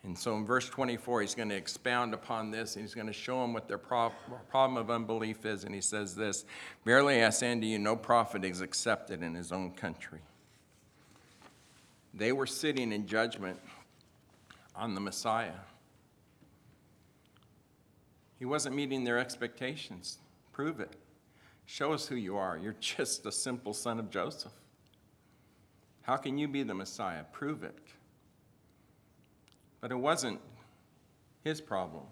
And 0.04 0.18
so 0.18 0.36
in 0.36 0.46
verse 0.46 0.70
24, 0.70 1.22
he's 1.22 1.36
going 1.36 1.50
to 1.50 1.56
expound 1.56 2.14
upon 2.14 2.52
this 2.52 2.76
and 2.76 2.84
he's 2.84 2.94
going 2.94 3.08
to 3.08 3.14
show 3.14 3.42
them 3.42 3.54
what 3.54 3.68
their 3.68 3.80
problem 3.80 4.78
of 4.78 4.92
unbelief 4.92 5.46
is. 5.46 5.64
And 5.64 5.74
he 5.74 5.82
says 5.82 6.16
this 6.16 6.46
Verily 6.84 7.24
I 7.24 7.30
say 7.30 7.52
unto 7.52 7.66
you, 7.68 7.80
no 7.80 7.96
prophet 7.96 8.44
is 8.44 8.62
accepted 8.62 9.24
in 9.24 9.34
his 9.36 9.52
own 9.52 9.72
country. 9.72 10.20
They 12.14 12.32
were 12.32 12.48
sitting 12.48 12.92
in 12.92 13.08
judgment 13.08 13.60
on 14.76 14.96
the 14.96 15.02
Messiah. 15.02 15.54
He 18.38 18.46
wasn't 18.46 18.76
meeting 18.76 19.04
their 19.04 19.18
expectations. 19.18 20.20
Prove 20.52 20.80
it. 20.80 20.96
Show 21.66 21.94
us 21.94 22.08
who 22.08 22.16
you 22.16 22.38
are. 22.38 22.58
You're 22.58 22.76
just 22.80 23.26
a 23.26 23.32
simple 23.32 23.74
son 23.74 24.00
of 24.00 24.10
Joseph. 24.10 24.52
How 26.04 26.18
can 26.18 26.38
you 26.38 26.48
be 26.48 26.64
the 26.64 26.74
Messiah? 26.74 27.24
Prove 27.32 27.64
it. 27.64 27.78
But 29.82 29.92
it 29.92 29.96
wasn't 29.96 30.40
his 31.44 31.62
problem. 31.62 32.04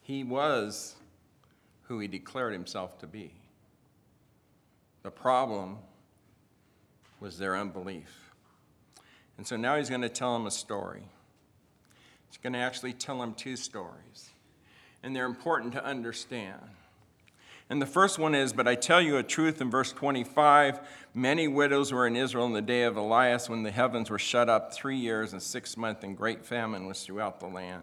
He 0.00 0.22
was 0.22 0.94
who 1.82 1.98
he 1.98 2.08
declared 2.08 2.52
himself 2.52 2.98
to 2.98 3.06
be. 3.06 3.32
The 5.02 5.10
problem 5.10 5.78
was 7.20 7.38
their 7.38 7.56
unbelief. 7.56 8.32
And 9.36 9.46
so 9.46 9.56
now 9.56 9.76
he's 9.76 9.88
going 9.88 10.02
to 10.02 10.08
tell 10.08 10.32
them 10.34 10.46
a 10.46 10.50
story. 10.50 11.02
He's 12.28 12.38
going 12.38 12.52
to 12.52 12.58
actually 12.58 12.92
tell 12.92 13.18
them 13.18 13.34
two 13.34 13.56
stories 13.56 14.30
and 15.04 15.14
they're 15.14 15.26
important 15.26 15.74
to 15.74 15.84
understand. 15.84 16.58
And 17.68 17.80
the 17.80 17.86
first 17.86 18.18
one 18.18 18.34
is, 18.34 18.52
But 18.52 18.66
I 18.66 18.74
tell 18.74 19.00
you 19.00 19.18
a 19.18 19.22
truth 19.22 19.60
in 19.60 19.70
verse 19.70 19.92
25 19.92 20.80
many 21.12 21.46
widows 21.46 21.92
were 21.92 22.06
in 22.06 22.16
Israel 22.16 22.46
in 22.46 22.52
the 22.52 22.62
day 22.62 22.82
of 22.82 22.96
Elias 22.96 23.48
when 23.48 23.62
the 23.62 23.70
heavens 23.70 24.10
were 24.10 24.18
shut 24.18 24.48
up 24.48 24.72
three 24.72 24.96
years 24.96 25.32
and 25.32 25.42
six 25.42 25.76
months, 25.76 26.02
and 26.02 26.16
great 26.16 26.44
famine 26.44 26.86
was 26.86 27.02
throughout 27.04 27.38
the 27.38 27.46
land. 27.46 27.82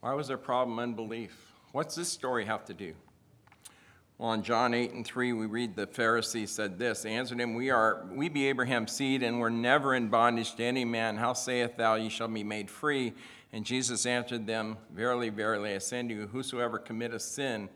Why 0.00 0.14
was 0.14 0.28
their 0.28 0.38
problem 0.38 0.78
unbelief? 0.78 1.52
What's 1.72 1.94
this 1.94 2.08
story 2.08 2.46
have 2.46 2.64
to 2.64 2.74
do? 2.74 2.94
Well, 4.20 4.34
in 4.34 4.42
John 4.42 4.74
8 4.74 4.92
and 4.92 5.02
3, 5.02 5.32
we 5.32 5.46
read 5.46 5.74
the 5.76 5.86
Pharisees 5.86 6.50
said 6.50 6.78
this. 6.78 7.04
They 7.04 7.14
answered 7.14 7.40
him, 7.40 7.54
We 7.54 7.70
are 7.70 8.04
we 8.12 8.28
be 8.28 8.48
Abraham's 8.48 8.92
seed, 8.92 9.22
and 9.22 9.40
we're 9.40 9.48
never 9.48 9.94
in 9.94 10.08
bondage 10.08 10.54
to 10.56 10.62
any 10.62 10.84
man. 10.84 11.16
How 11.16 11.32
sayest 11.32 11.78
thou, 11.78 11.94
ye 11.94 12.10
shall 12.10 12.28
be 12.28 12.44
made 12.44 12.70
free? 12.70 13.14
And 13.54 13.64
Jesus 13.64 14.04
answered 14.04 14.46
them, 14.46 14.76
Verily, 14.92 15.30
verily, 15.30 15.74
I 15.74 15.78
say 15.78 16.00
unto 16.00 16.14
you, 16.14 16.26
whosoever 16.26 16.76
committeth 16.78 17.22
sin 17.22 17.70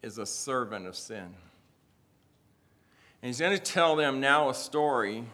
is 0.00 0.16
a 0.16 0.24
servant 0.24 0.86
of 0.86 0.96
sin. 0.96 1.18
And 1.18 1.34
he's 3.24 3.40
going 3.40 3.54
to 3.54 3.62
tell 3.62 3.94
them 3.94 4.18
now 4.18 4.48
a 4.48 4.54
story 4.54 5.24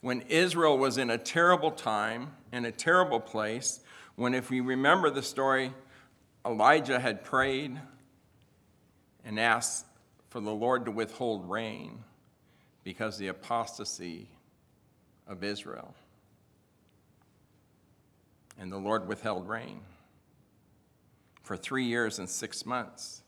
when 0.00 0.22
Israel 0.22 0.76
was 0.76 0.98
in 0.98 1.08
a 1.08 1.18
terrible 1.18 1.70
time, 1.70 2.32
in 2.52 2.64
a 2.64 2.72
terrible 2.72 3.20
place, 3.20 3.78
when, 4.16 4.34
if 4.34 4.50
we 4.50 4.58
remember 4.58 5.08
the 5.08 5.22
story, 5.22 5.72
Elijah 6.44 6.98
had 6.98 7.22
prayed 7.22 7.78
and 9.24 9.38
asked 9.38 9.86
for 10.28 10.40
the 10.40 10.52
Lord 10.52 10.84
to 10.84 10.90
withhold 10.90 11.48
rain 11.50 12.04
because 12.84 13.18
the 13.18 13.28
apostasy 13.28 14.28
of 15.26 15.44
Israel. 15.44 15.94
And 18.58 18.70
the 18.70 18.78
Lord 18.78 19.08
withheld 19.08 19.48
rain 19.48 19.80
for 21.42 21.56
three 21.56 21.84
years 21.84 22.18
and 22.18 22.28
six 22.28 22.64
months. 22.64 23.22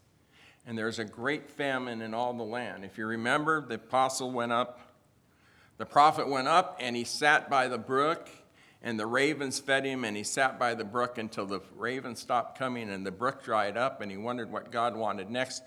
And 0.67 0.79
there's 0.79 0.99
a 0.99 1.05
great 1.05 1.51
famine 1.51 2.03
in 2.03 2.15
all 2.15 2.33
the 2.35 2.45
land. 2.45 2.85
If 2.85 2.99
you 2.99 3.07
remember, 3.07 3.61
the 3.61 3.75
apostle 3.75 4.31
went 4.31 4.53
up, 4.53 4.79
the 5.79 5.87
prophet 5.87 6.29
went 6.29 6.47
up, 6.47 6.77
and 6.79 6.95
he 6.95 7.03
sat 7.03 7.51
by 7.51 7.67
the 7.67 7.79
brook, 7.79 8.29
and 8.83 8.99
the 8.99 9.07
ravens 9.07 9.61
fed 9.61 9.85
him, 9.85 10.05
and 10.05 10.17
he 10.17 10.25
sat 10.25 10.59
by 10.59 10.75
the 10.75 10.85
brook 10.85 11.17
until 11.17 11.47
the 11.47 11.61
ravens 11.77 12.21
stopped 12.21 12.59
coming 12.59 12.91
and 12.91 13.07
the 13.07 13.13
brook 13.13 13.45
dried 13.45 13.77
up, 13.77 14.01
and 14.01 14.11
he 14.11 14.17
wondered 14.17 14.51
what 14.51 14.73
God 14.73 14.97
wanted 14.97 15.31
next. 15.31 15.63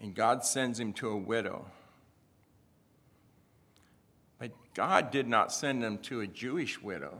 And 0.00 0.14
God 0.14 0.44
sends 0.44 0.78
him 0.78 0.92
to 0.94 1.08
a 1.08 1.16
widow. 1.16 1.66
But 4.38 4.52
God 4.74 5.10
did 5.10 5.26
not 5.26 5.52
send 5.52 5.82
him 5.82 5.98
to 5.98 6.20
a 6.20 6.26
Jewish 6.26 6.80
widow. 6.80 7.18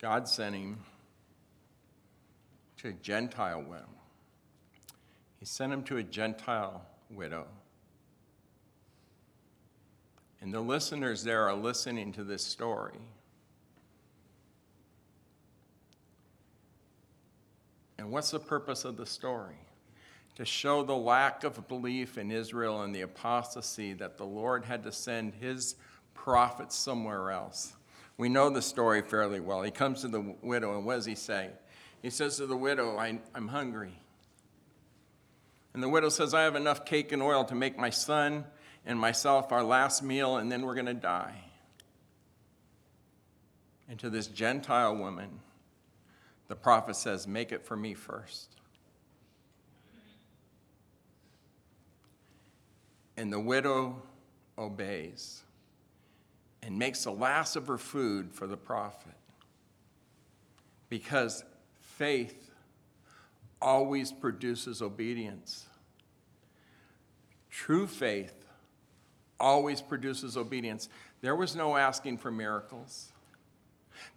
God 0.00 0.28
sent 0.28 0.54
him 0.54 0.78
to 2.78 2.88
a 2.88 2.92
Gentile 2.92 3.62
widow. 3.62 3.88
He 5.40 5.46
sent 5.46 5.72
him 5.72 5.82
to 5.84 5.96
a 5.98 6.02
Gentile 6.02 6.86
widow. 7.10 7.46
And 10.44 10.52
the 10.52 10.60
listeners 10.60 11.24
there 11.24 11.48
are 11.48 11.54
listening 11.54 12.12
to 12.12 12.22
this 12.22 12.44
story. 12.44 12.98
And 17.96 18.10
what's 18.10 18.30
the 18.30 18.38
purpose 18.38 18.84
of 18.84 18.98
the 18.98 19.06
story? 19.06 19.56
To 20.34 20.44
show 20.44 20.82
the 20.82 20.94
lack 20.94 21.44
of 21.44 21.66
belief 21.66 22.18
in 22.18 22.30
Israel 22.30 22.82
and 22.82 22.94
the 22.94 23.00
apostasy 23.00 23.94
that 23.94 24.18
the 24.18 24.26
Lord 24.26 24.66
had 24.66 24.82
to 24.82 24.92
send 24.92 25.32
his 25.32 25.76
prophets 26.12 26.76
somewhere 26.76 27.30
else. 27.30 27.72
We 28.18 28.28
know 28.28 28.50
the 28.50 28.60
story 28.60 29.00
fairly 29.00 29.40
well. 29.40 29.62
He 29.62 29.70
comes 29.70 30.02
to 30.02 30.08
the 30.08 30.34
widow, 30.42 30.76
and 30.76 30.84
what 30.84 30.96
does 30.96 31.06
he 31.06 31.14
say? 31.14 31.52
He 32.02 32.10
says 32.10 32.36
to 32.36 32.46
the 32.46 32.54
widow, 32.56 32.98
I, 32.98 33.18
am 33.34 33.48
hungry. 33.48 33.98
And 35.72 35.82
the 35.82 35.88
widow 35.88 36.10
says, 36.10 36.34
I 36.34 36.42
have 36.42 36.54
enough 36.54 36.84
cake 36.84 37.12
and 37.12 37.22
oil 37.22 37.46
to 37.46 37.54
make 37.54 37.78
my 37.78 37.88
son 37.88 38.44
and 38.86 38.98
myself 38.98 39.52
our 39.52 39.62
last 39.62 40.02
meal, 40.02 40.36
and 40.36 40.50
then 40.50 40.62
we're 40.62 40.74
going 40.74 40.86
to 40.86 40.94
die. 40.94 41.44
And 43.88 43.98
to 44.00 44.10
this 44.10 44.26
Gentile 44.26 44.96
woman, 44.96 45.40
the 46.48 46.56
prophet 46.56 46.96
says, 46.96 47.26
Make 47.26 47.52
it 47.52 47.64
for 47.64 47.76
me 47.76 47.94
first. 47.94 48.50
And 53.16 53.32
the 53.32 53.40
widow 53.40 54.02
obeys 54.58 55.42
and 56.62 56.78
makes 56.78 57.04
the 57.04 57.12
last 57.12 57.56
of 57.56 57.66
her 57.66 57.78
food 57.78 58.32
for 58.32 58.46
the 58.46 58.56
prophet. 58.56 59.14
Because 60.88 61.44
faith 61.80 62.50
always 63.60 64.12
produces 64.12 64.82
obedience. 64.82 65.66
True 67.50 67.86
faith 67.86 68.43
always 69.44 69.82
produces 69.82 70.38
obedience. 70.38 70.88
There 71.20 71.36
was 71.36 71.54
no 71.54 71.76
asking 71.76 72.16
for 72.16 72.30
miracles. 72.30 73.12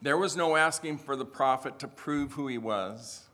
There 0.02 0.18
was 0.18 0.38
no 0.38 0.56
asking 0.56 1.00
for 1.00 1.18
the 1.18 1.26
prophet 1.26 1.80
to 1.80 1.88
prove 1.88 2.32
who 2.32 2.48
he 2.48 2.58
was. 2.58 3.26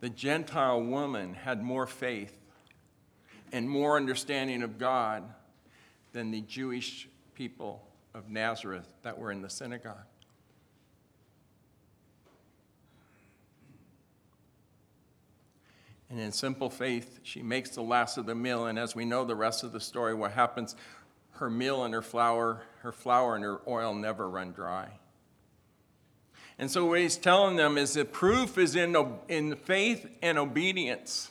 The 0.00 0.08
Gentile 0.08 0.82
woman 0.82 1.34
had 1.34 1.62
more 1.62 1.86
faith 1.86 2.36
and 3.52 3.68
more 3.68 3.96
understanding 3.96 4.62
of 4.62 4.78
God 4.78 5.24
than 6.12 6.30
the 6.30 6.40
Jewish 6.40 7.08
people 7.34 7.86
of 8.14 8.30
Nazareth 8.30 8.88
that 9.02 9.18
were 9.18 9.30
in 9.30 9.42
the 9.42 9.50
synagogue. 9.50 9.96
And 16.08 16.20
in 16.20 16.30
simple 16.32 16.70
faith, 16.70 17.20
she 17.22 17.42
makes 17.42 17.70
the 17.70 17.82
last 17.82 18.16
of 18.16 18.26
the 18.26 18.34
meal. 18.34 18.66
And 18.66 18.78
as 18.78 18.94
we 18.94 19.04
know 19.04 19.24
the 19.24 19.34
rest 19.34 19.64
of 19.64 19.72
the 19.72 19.80
story, 19.80 20.14
what 20.14 20.32
happens, 20.32 20.76
her 21.32 21.50
meal 21.50 21.84
and 21.84 21.92
her 21.92 22.02
flour, 22.02 22.62
her 22.82 22.92
flour 22.92 23.34
and 23.34 23.44
her 23.44 23.60
oil 23.66 23.92
never 23.92 24.28
run 24.28 24.52
dry. 24.52 24.88
And 26.58 26.70
so 26.70 26.86
what 26.86 27.00
he's 27.00 27.16
telling 27.16 27.56
them 27.56 27.76
is 27.76 27.94
that 27.94 28.12
proof 28.12 28.56
is 28.56 28.76
in, 28.76 28.96
in 29.28 29.56
faith 29.56 30.06
and 30.22 30.38
obedience. 30.38 31.30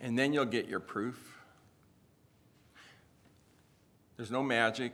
And 0.00 0.18
then 0.18 0.32
you'll 0.32 0.46
get 0.46 0.68
your 0.68 0.80
proof. 0.80 1.28
There's 4.16 4.30
no 4.30 4.42
magic, 4.42 4.92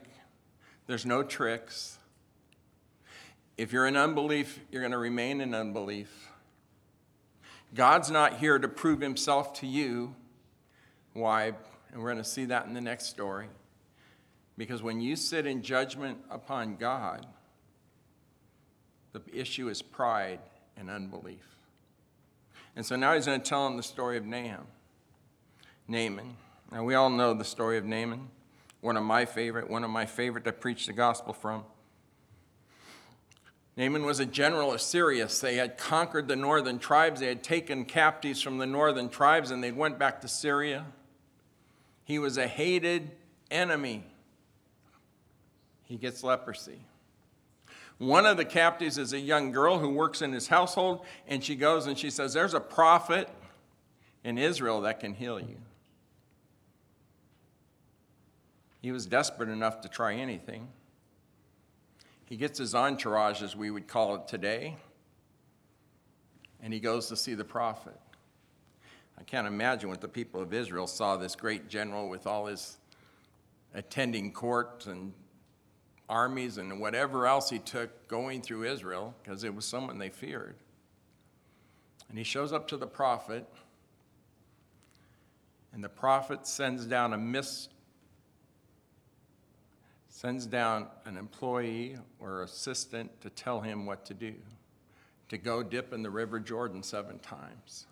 there's 0.87 1.07
no 1.07 1.23
tricks. 1.23 1.99
If 3.57 3.73
you're 3.73 3.87
in 3.87 3.97
unbelief, 3.97 4.61
you're 4.71 4.83
going 4.83 4.93
to 4.93 4.99
remain 4.99 5.41
in 5.41 5.55
unbelief. 5.55 6.28
God's 7.75 8.11
not 8.11 8.39
here 8.39 8.59
to 8.59 8.69
prove 8.69 9.01
himself 9.01 9.55
to 9.61 9.67
you. 9.67 10.15
Why? 11.13 11.53
And 11.93 12.03
we're 12.03 12.13
going 12.13 12.23
to 12.23 12.29
see 12.29 12.47
that 12.47 12.67
in 12.67 12.75
the 12.75 12.81
next 12.81 13.07
story. 13.07 13.49
Because 14.57 14.83
when 14.83 15.01
you 15.01 15.17
sit 15.17 15.47
in 15.47 15.63
judgment 15.63 16.19
upon 16.31 16.77
God, 16.77 17.27
the 19.13 19.23
issue 19.33 19.69
is 19.69 19.83
pride 19.83 20.41
and 20.77 20.91
unbelief. 20.91 21.45
And 22.75 22.85
so 22.85 22.97
now 22.97 23.15
he's 23.15 23.27
going 23.27 23.41
to 23.41 23.49
tell 23.49 23.67
him 23.67 23.77
the 23.77 23.83
story 23.83 24.17
of 24.17 24.25
Nahum. 24.25 24.67
Naaman. 25.87 26.37
Now 26.71 26.85
we 26.85 26.95
all 26.95 27.11
know 27.11 27.35
the 27.35 27.45
story 27.45 27.79
of 27.79 27.85
Naaman. 27.85 28.29
One 28.81 28.97
of 28.97 29.03
my 29.03 29.25
favorite, 29.25 29.69
one 29.69 29.85
of 29.85 29.91
my 29.91 30.07
favorite 30.07 30.45
to 30.45 30.53
preach 30.53 30.87
the 30.87 30.93
gospel 30.93 31.33
from. 31.33 31.65
Naaman 33.79 34.05
was 34.05 34.19
a 34.19 34.27
general 34.27 34.73
of 34.73 34.81
Syria. 34.81 35.29
They 35.41 35.55
had 35.55 35.79
conquered 35.79 36.27
the 36.27 36.35
northern 36.35 36.81
tribes. 36.81 37.21
They 37.21 37.29
had 37.29 37.45
taken 37.45 37.85
captives 37.85 38.43
from 38.43 38.59
the 38.59 38.67
northern 38.67 39.09
tribes 39.09 39.53
and 39.53 39.63
they 39.63 39.71
went 39.71 40.01
back 40.01 40.21
to 40.23 40.29
Syria. 40.29 40.85
He 42.03 42.19
was 42.19 42.39
a 42.39 42.49
hated 42.49 43.13
enemy. 43.53 44.03
He 45.85 45.97
gets 45.97 46.25
leprosy. 46.25 46.81
One 47.99 48.27
of 48.27 48.37
the 48.37 48.45
captives 48.45 48.99
is 48.99 49.13
a 49.13 49.21
young 49.21 49.53
girl 49.53 49.79
who 49.79 49.91
works 49.91 50.23
in 50.23 50.33
his 50.33 50.49
household, 50.49 51.05
and 51.29 51.43
she 51.43 51.55
goes 51.55 51.87
and 51.87 51.97
she 51.97 52.11
says, 52.11 52.35
There's 52.35 52.55
a 52.55 52.61
prophet 52.61 53.29
in 54.25 54.39
Israel 54.39 54.81
that 54.83 54.99
can 54.99 55.15
heal 55.15 55.39
you. 55.39 55.57
He 58.83 58.91
was 58.91 59.07
desperate 59.07 59.49
enough 59.49 59.81
to 59.83 59.89
try 59.89 60.15
anything. 60.15 60.69
He 62.29 62.37
gets 62.37 62.59
his 62.59 62.75
entourage, 62.75 63.41
as 63.43 63.57
we 63.57 63.71
would 63.71 63.89
call 63.89 64.15
it 64.17 64.29
today, 64.29 64.77
and 66.63 66.75
he 66.75 66.79
goes 66.79 67.09
to 67.09 67.17
see 67.17 67.33
the 67.33 67.45
prophet. 67.45 67.99
I 69.19 69.23
can't 69.23 69.47
imagine 69.47 69.89
what 69.89 70.03
the 70.03 70.09
people 70.09 70.43
of 70.43 70.53
Israel 70.53 70.87
saw 70.87 71.17
this 71.17 71.35
great 71.35 71.69
general 71.69 72.11
with 72.11 72.27
all 72.27 72.45
his 72.45 72.77
attending 73.75 74.31
court 74.31 74.85
and 74.87 75.15
armies 76.07 76.59
and 76.59 76.79
whatever 76.81 77.27
else 77.27 77.49
he 77.49 77.59
took 77.59 78.09
going 78.09 78.43
through 78.43 78.65
Israel, 78.65 79.15
because 79.23 79.43
it 79.43 79.55
was 79.55 79.65
someone 79.65 79.97
they 79.97 80.11
feared. 80.11 80.57
And 82.11 82.19
he 82.19 82.25
shows 82.25 82.53
up 82.53 82.69
to 82.69 82.77
the 82.77 82.87
prophet, 82.87 83.47
and 85.73 85.83
the 85.83 85.89
prophet 85.89 86.47
sends 86.47 86.85
down 86.85 87.15
a 87.15 87.19
mist 87.19 87.71
sends 90.19 90.47
down 90.47 90.85
an 91.05 91.17
employee 91.17 91.97
or 92.19 92.43
assistant 92.43 93.09
to 93.21 93.31
tell 93.31 93.61
him 93.61 93.87
what 93.87 94.05
to 94.05 94.13
do 94.13 94.35
to 95.29 95.39
go 95.39 95.63
dip 95.63 95.93
in 95.93 96.03
the 96.03 96.11
River 96.11 96.41
Jordan 96.41 96.83
seven 96.83 97.21
times. 97.21 97.87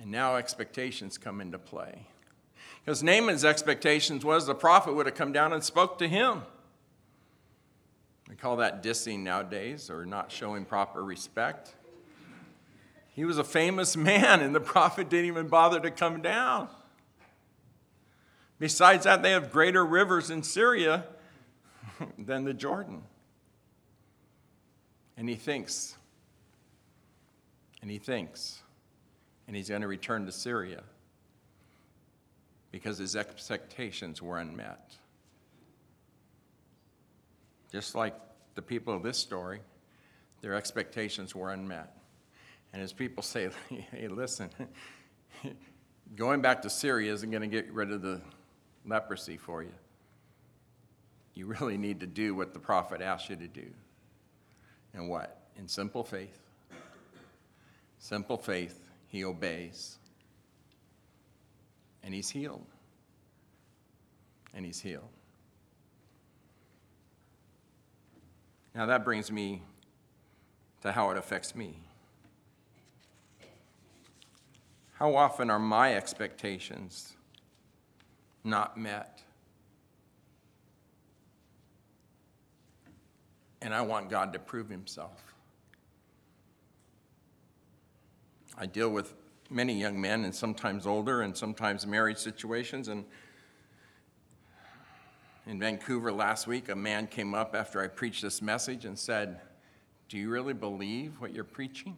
And 0.00 0.10
now 0.10 0.34
expectations 0.34 1.18
come 1.18 1.40
into 1.40 1.56
play. 1.56 2.08
Because 2.84 3.00
Naaman's 3.00 3.44
expectations 3.44 4.24
was 4.24 4.44
the 4.44 4.56
prophet 4.56 4.96
would 4.96 5.06
have 5.06 5.14
come 5.14 5.30
down 5.30 5.52
and 5.52 5.62
spoke 5.62 5.98
to 5.98 6.08
him. 6.08 6.42
We 8.28 8.34
call 8.34 8.56
that 8.56 8.82
dissing 8.82 9.20
nowadays 9.20 9.88
or 9.88 10.04
not 10.04 10.32
showing 10.32 10.64
proper 10.64 11.04
respect. 11.04 11.76
He 13.12 13.24
was 13.24 13.38
a 13.38 13.44
famous 13.44 13.96
man, 14.10 14.40
and 14.40 14.52
the 14.52 14.58
prophet 14.58 15.08
didn't 15.08 15.26
even 15.26 15.46
bother 15.46 15.78
to 15.78 15.92
come 15.92 16.22
down. 16.22 16.68
Besides 18.58 19.04
that, 19.04 19.22
they 19.22 19.32
have 19.32 19.50
greater 19.50 19.84
rivers 19.84 20.30
in 20.30 20.42
Syria 20.42 21.04
than 22.18 22.44
the 22.44 22.54
Jordan. 22.54 23.02
And 25.16 25.28
he 25.28 25.34
thinks, 25.34 25.96
and 27.82 27.90
he 27.90 27.98
thinks, 27.98 28.62
and 29.46 29.56
he's 29.56 29.68
going 29.68 29.82
to 29.82 29.88
return 29.88 30.26
to 30.26 30.32
Syria 30.32 30.82
because 32.72 32.98
his 32.98 33.14
expectations 33.14 34.20
were 34.20 34.38
unmet. 34.38 34.96
Just 37.70 37.94
like 37.94 38.14
the 38.54 38.62
people 38.62 38.94
of 38.94 39.02
this 39.02 39.18
story, 39.18 39.60
their 40.40 40.54
expectations 40.54 41.34
were 41.34 41.52
unmet. 41.52 41.96
And 42.72 42.82
as 42.82 42.92
people 42.92 43.22
say, 43.22 43.48
hey, 43.92 44.08
listen, 44.08 44.50
going 46.16 46.40
back 46.40 46.62
to 46.62 46.70
Syria 46.70 47.12
isn't 47.12 47.30
going 47.30 47.42
to 47.42 47.48
get 47.48 47.72
rid 47.72 47.92
of 47.92 48.02
the 48.02 48.20
leprosy 48.86 49.36
for 49.36 49.62
you. 49.62 49.72
You 51.34 51.46
really 51.46 51.76
need 51.76 52.00
to 52.00 52.06
do 52.06 52.34
what 52.34 52.52
the 52.52 52.60
prophet 52.60 53.00
asked 53.00 53.28
you 53.28 53.36
to 53.36 53.48
do. 53.48 53.66
And 54.92 55.08
what? 55.08 55.40
In 55.56 55.66
simple 55.66 56.04
faith. 56.04 56.40
Simple 57.98 58.36
faith, 58.36 58.88
he 59.08 59.24
obeys. 59.24 59.98
And 62.02 62.14
he's 62.14 62.30
healed. 62.30 62.66
And 64.52 64.64
he's 64.64 64.80
healed. 64.80 65.08
Now 68.74 68.86
that 68.86 69.04
brings 69.04 69.32
me 69.32 69.62
to 70.82 70.92
how 70.92 71.10
it 71.10 71.16
affects 71.16 71.54
me. 71.54 71.78
How 74.94 75.16
often 75.16 75.50
are 75.50 75.58
my 75.58 75.96
expectations 75.96 77.14
not 78.44 78.76
met? 78.76 79.22
And 83.62 83.74
I 83.74 83.80
want 83.80 84.10
God 84.10 84.34
to 84.34 84.38
prove 84.38 84.68
himself. 84.68 85.34
I 88.56 88.66
deal 88.66 88.90
with 88.90 89.14
many 89.50 89.74
young 89.74 90.00
men, 90.00 90.24
and 90.24 90.34
sometimes 90.34 90.86
older, 90.86 91.22
and 91.22 91.36
sometimes 91.36 91.86
married 91.86 92.18
situations. 92.18 92.88
And 92.88 93.04
in 95.46 95.58
Vancouver 95.58 96.12
last 96.12 96.46
week, 96.46 96.68
a 96.68 96.76
man 96.76 97.06
came 97.06 97.34
up 97.34 97.54
after 97.54 97.80
I 97.80 97.88
preached 97.88 98.22
this 98.22 98.40
message 98.40 98.84
and 98.84 98.98
said, 98.98 99.40
Do 100.08 100.18
you 100.18 100.30
really 100.30 100.54
believe 100.54 101.20
what 101.20 101.32
you're 101.32 101.44
preaching? 101.44 101.96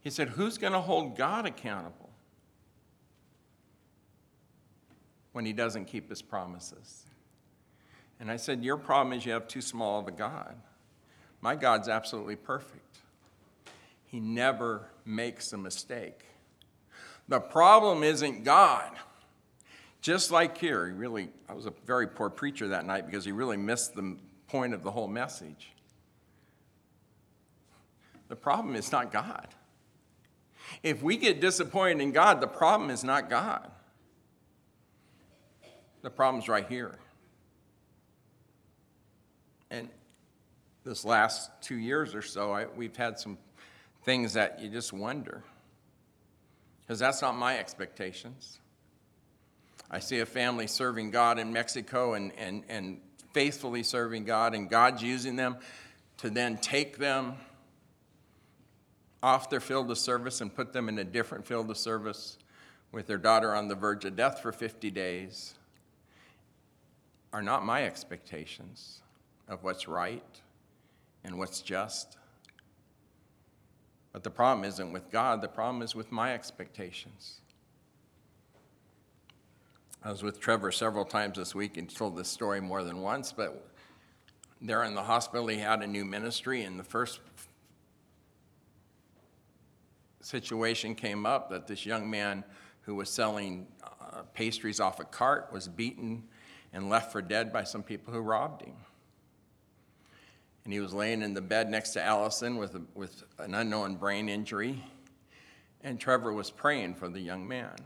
He 0.00 0.10
said, 0.10 0.30
Who's 0.30 0.58
going 0.58 0.72
to 0.72 0.80
hold 0.80 1.16
God 1.16 1.46
accountable 1.46 2.07
when 5.38 5.46
he 5.46 5.52
doesn't 5.52 5.84
keep 5.84 6.10
his 6.10 6.20
promises? 6.20 7.04
And 8.18 8.28
I 8.28 8.36
said, 8.36 8.64
Your 8.64 8.76
problem 8.76 9.16
is 9.16 9.24
you 9.24 9.30
have 9.30 9.46
too 9.46 9.60
small 9.60 10.00
of 10.00 10.08
a 10.08 10.10
God. 10.10 10.56
My 11.40 11.54
God's 11.54 11.88
absolutely 11.88 12.34
perfect. 12.34 12.98
He 14.06 14.18
never 14.18 14.88
makes 15.04 15.52
a 15.52 15.56
mistake. 15.56 16.24
The 17.28 17.38
problem 17.38 18.02
isn't 18.02 18.42
God. 18.42 18.90
Just 20.00 20.32
like 20.32 20.58
here, 20.58 20.88
he 20.88 20.92
really, 20.92 21.28
I 21.48 21.54
was 21.54 21.66
a 21.66 21.72
very 21.86 22.08
poor 22.08 22.30
preacher 22.30 22.66
that 22.66 22.84
night 22.84 23.06
because 23.06 23.24
he 23.24 23.30
really 23.30 23.56
missed 23.56 23.94
the 23.94 24.16
point 24.48 24.74
of 24.74 24.82
the 24.82 24.90
whole 24.90 25.06
message. 25.06 25.70
The 28.26 28.34
problem 28.34 28.74
is 28.74 28.90
not 28.90 29.12
God. 29.12 29.46
If 30.82 31.00
we 31.00 31.16
get 31.16 31.40
disappointed 31.40 32.02
in 32.02 32.10
God, 32.10 32.40
the 32.40 32.48
problem 32.48 32.90
is 32.90 33.04
not 33.04 33.30
God. 33.30 33.70
The 36.08 36.14
problem's 36.14 36.48
right 36.48 36.66
here. 36.66 36.98
And 39.70 39.90
this 40.82 41.04
last 41.04 41.50
two 41.60 41.76
years 41.76 42.14
or 42.14 42.22
so, 42.22 42.50
I, 42.50 42.64
we've 42.64 42.96
had 42.96 43.18
some 43.18 43.36
things 44.04 44.32
that 44.32 44.58
you 44.58 44.70
just 44.70 44.90
wonder. 44.90 45.42
Because 46.80 46.98
that's 46.98 47.20
not 47.20 47.36
my 47.36 47.58
expectations. 47.58 48.58
I 49.90 49.98
see 49.98 50.20
a 50.20 50.24
family 50.24 50.66
serving 50.66 51.10
God 51.10 51.38
in 51.38 51.52
Mexico 51.52 52.14
and, 52.14 52.32
and, 52.38 52.64
and 52.70 53.02
faithfully 53.34 53.82
serving 53.82 54.24
God, 54.24 54.54
and 54.54 54.70
God's 54.70 55.02
using 55.02 55.36
them 55.36 55.58
to 56.16 56.30
then 56.30 56.56
take 56.56 56.96
them 56.96 57.34
off 59.22 59.50
their 59.50 59.60
field 59.60 59.90
of 59.90 59.98
service 59.98 60.40
and 60.40 60.54
put 60.54 60.72
them 60.72 60.88
in 60.88 60.98
a 60.98 61.04
different 61.04 61.46
field 61.46 61.68
of 61.70 61.76
service 61.76 62.38
with 62.92 63.06
their 63.06 63.18
daughter 63.18 63.54
on 63.54 63.68
the 63.68 63.74
verge 63.74 64.06
of 64.06 64.16
death 64.16 64.40
for 64.40 64.52
50 64.52 64.90
days 64.90 65.52
are 67.32 67.42
not 67.42 67.64
my 67.64 67.84
expectations 67.84 69.02
of 69.48 69.62
what's 69.62 69.88
right 69.88 70.40
and 71.24 71.38
what's 71.38 71.60
just. 71.60 72.16
But 74.12 74.22
the 74.24 74.30
problem 74.30 74.64
isn't 74.64 74.92
with 74.92 75.10
God, 75.10 75.42
the 75.42 75.48
problem 75.48 75.82
is 75.82 75.94
with 75.94 76.10
my 76.10 76.34
expectations. 76.34 77.40
I 80.02 80.10
was 80.10 80.22
with 80.22 80.40
Trevor 80.40 80.72
several 80.72 81.04
times 81.04 81.36
this 81.36 81.54
week 81.54 81.76
and 81.76 81.92
told 81.92 82.16
this 82.16 82.28
story 82.28 82.60
more 82.60 82.84
than 82.84 83.00
once, 83.02 83.32
but 83.32 83.68
there 84.60 84.84
in 84.84 84.94
the 84.94 85.02
hospital, 85.02 85.46
he 85.48 85.58
had 85.58 85.82
a 85.82 85.86
new 85.86 86.04
ministry, 86.04 86.62
and 86.62 86.78
the 86.78 86.84
first 86.84 87.20
situation 90.20 90.94
came 90.94 91.26
up 91.26 91.50
that 91.50 91.66
this 91.66 91.86
young 91.86 92.08
man 92.08 92.44
who 92.82 92.94
was 92.94 93.08
selling 93.10 93.66
uh, 93.82 94.22
pastries 94.34 94.80
off 94.80 95.00
a 95.00 95.04
cart 95.04 95.48
was 95.52 95.68
beaten 95.68 96.22
and 96.72 96.88
left 96.88 97.12
for 97.12 97.22
dead 97.22 97.52
by 97.52 97.64
some 97.64 97.82
people 97.82 98.12
who 98.12 98.20
robbed 98.20 98.62
him. 98.62 98.74
And 100.64 100.72
he 100.72 100.80
was 100.80 100.92
laying 100.92 101.22
in 101.22 101.34
the 101.34 101.40
bed 101.40 101.70
next 101.70 101.90
to 101.90 102.02
Allison 102.04 102.56
with, 102.56 102.74
a, 102.74 102.82
with 102.94 103.24
an 103.38 103.54
unknown 103.54 103.96
brain 103.96 104.28
injury. 104.28 104.84
And 105.82 105.98
Trevor 105.98 106.32
was 106.32 106.50
praying 106.50 106.94
for 106.94 107.08
the 107.08 107.20
young 107.20 107.48
man. 107.48 107.76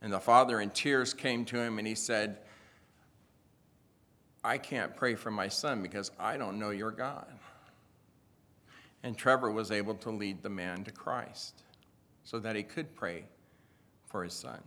And 0.00 0.12
the 0.12 0.20
father, 0.20 0.60
in 0.60 0.70
tears, 0.70 1.12
came 1.12 1.44
to 1.46 1.58
him 1.58 1.78
and 1.78 1.86
he 1.86 1.94
said, 1.94 2.38
I 4.44 4.56
can't 4.56 4.96
pray 4.96 5.16
for 5.16 5.30
my 5.30 5.48
son 5.48 5.82
because 5.82 6.10
I 6.18 6.36
don't 6.36 6.58
know 6.58 6.70
your 6.70 6.92
God. 6.92 7.26
And 9.02 9.16
Trevor 9.16 9.50
was 9.50 9.70
able 9.70 9.94
to 9.96 10.10
lead 10.10 10.42
the 10.42 10.48
man 10.48 10.84
to 10.84 10.90
Christ 10.90 11.62
so 12.24 12.38
that 12.38 12.56
he 12.56 12.62
could 12.62 12.94
pray 12.94 13.24
for 14.06 14.24
his 14.24 14.32
son. 14.32 14.60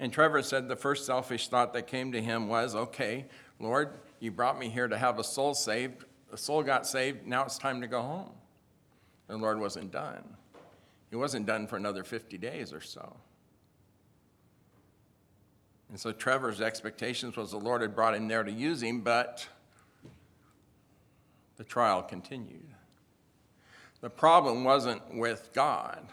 And 0.00 0.12
Trevor 0.12 0.42
said 0.42 0.68
the 0.68 0.76
first 0.76 1.06
selfish 1.06 1.48
thought 1.48 1.72
that 1.72 1.86
came 1.86 2.12
to 2.12 2.22
him 2.22 2.48
was, 2.48 2.74
okay, 2.74 3.26
Lord, 3.58 3.90
you 4.20 4.30
brought 4.30 4.58
me 4.58 4.68
here 4.68 4.86
to 4.86 4.96
have 4.96 5.18
a 5.18 5.24
soul 5.24 5.54
saved. 5.54 6.04
The 6.30 6.36
soul 6.36 6.62
got 6.62 6.86
saved. 6.86 7.26
Now 7.26 7.44
it's 7.44 7.58
time 7.58 7.80
to 7.80 7.86
go 7.86 8.00
home. 8.00 8.30
And 9.28 9.40
the 9.40 9.42
Lord 9.42 9.58
wasn't 9.60 9.90
done. 9.90 10.36
He 11.10 11.16
wasn't 11.16 11.46
done 11.46 11.66
for 11.66 11.76
another 11.76 12.04
50 12.04 12.38
days 12.38 12.72
or 12.72 12.80
so. 12.80 13.16
And 15.88 15.98
so 15.98 16.12
Trevor's 16.12 16.60
expectations 16.60 17.36
was 17.36 17.50
the 17.50 17.58
Lord 17.58 17.80
had 17.80 17.94
brought 17.94 18.14
him 18.14 18.28
there 18.28 18.44
to 18.44 18.52
use 18.52 18.82
him, 18.82 19.00
but 19.00 19.48
the 21.56 21.64
trial 21.64 22.02
continued. 22.02 22.68
The 24.00 24.10
problem 24.10 24.64
wasn't 24.64 25.14
with 25.14 25.50
God, 25.54 26.06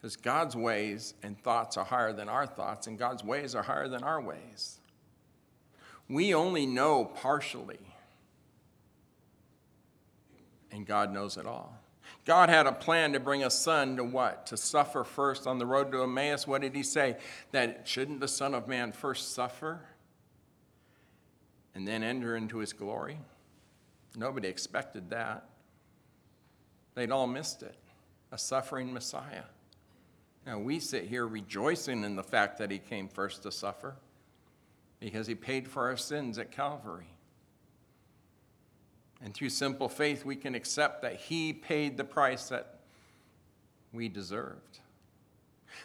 because 0.00 0.16
God's 0.16 0.54
ways 0.54 1.14
and 1.22 1.38
thoughts 1.42 1.76
are 1.76 1.84
higher 1.84 2.12
than 2.12 2.28
our 2.28 2.46
thoughts, 2.46 2.86
and 2.86 2.98
God's 2.98 3.24
ways 3.24 3.54
are 3.54 3.62
higher 3.62 3.88
than 3.88 4.04
our 4.04 4.20
ways. 4.20 4.78
We 6.08 6.34
only 6.34 6.66
know 6.66 7.04
partially, 7.04 7.80
and 10.70 10.86
God 10.86 11.12
knows 11.12 11.36
it 11.36 11.46
all. 11.46 11.78
God 12.24 12.48
had 12.48 12.66
a 12.66 12.72
plan 12.72 13.12
to 13.14 13.20
bring 13.20 13.42
a 13.42 13.50
son 13.50 13.96
to 13.96 14.04
what? 14.04 14.46
To 14.46 14.56
suffer 14.56 15.02
first 15.02 15.46
on 15.46 15.58
the 15.58 15.66
road 15.66 15.90
to 15.92 16.02
Emmaus. 16.02 16.46
What 16.46 16.62
did 16.62 16.74
he 16.74 16.82
say? 16.82 17.16
That 17.52 17.88
shouldn't 17.88 18.20
the 18.20 18.28
Son 18.28 18.54
of 18.54 18.68
Man 18.68 18.92
first 18.92 19.34
suffer 19.34 19.80
and 21.74 21.88
then 21.88 22.02
enter 22.02 22.36
into 22.36 22.58
his 22.58 22.72
glory? 22.72 23.18
Nobody 24.14 24.48
expected 24.48 25.10
that. 25.10 25.48
They'd 26.94 27.10
all 27.10 27.26
missed 27.26 27.62
it. 27.62 27.76
A 28.30 28.38
suffering 28.38 28.92
Messiah. 28.92 29.44
Now 30.48 30.58
we 30.58 30.80
sit 30.80 31.04
here 31.04 31.26
rejoicing 31.26 32.04
in 32.04 32.16
the 32.16 32.22
fact 32.22 32.56
that 32.56 32.70
he 32.70 32.78
came 32.78 33.06
first 33.06 33.42
to 33.42 33.52
suffer 33.52 33.96
because 34.98 35.26
he 35.26 35.34
paid 35.34 35.68
for 35.68 35.88
our 35.88 35.96
sins 35.98 36.38
at 36.38 36.50
Calvary. 36.50 37.10
And 39.22 39.34
through 39.34 39.50
simple 39.50 39.90
faith, 39.90 40.24
we 40.24 40.36
can 40.36 40.54
accept 40.54 41.02
that 41.02 41.16
He 41.16 41.52
paid 41.52 41.96
the 41.98 42.04
price 42.04 42.48
that 42.48 42.78
we 43.92 44.08
deserved. 44.08 44.78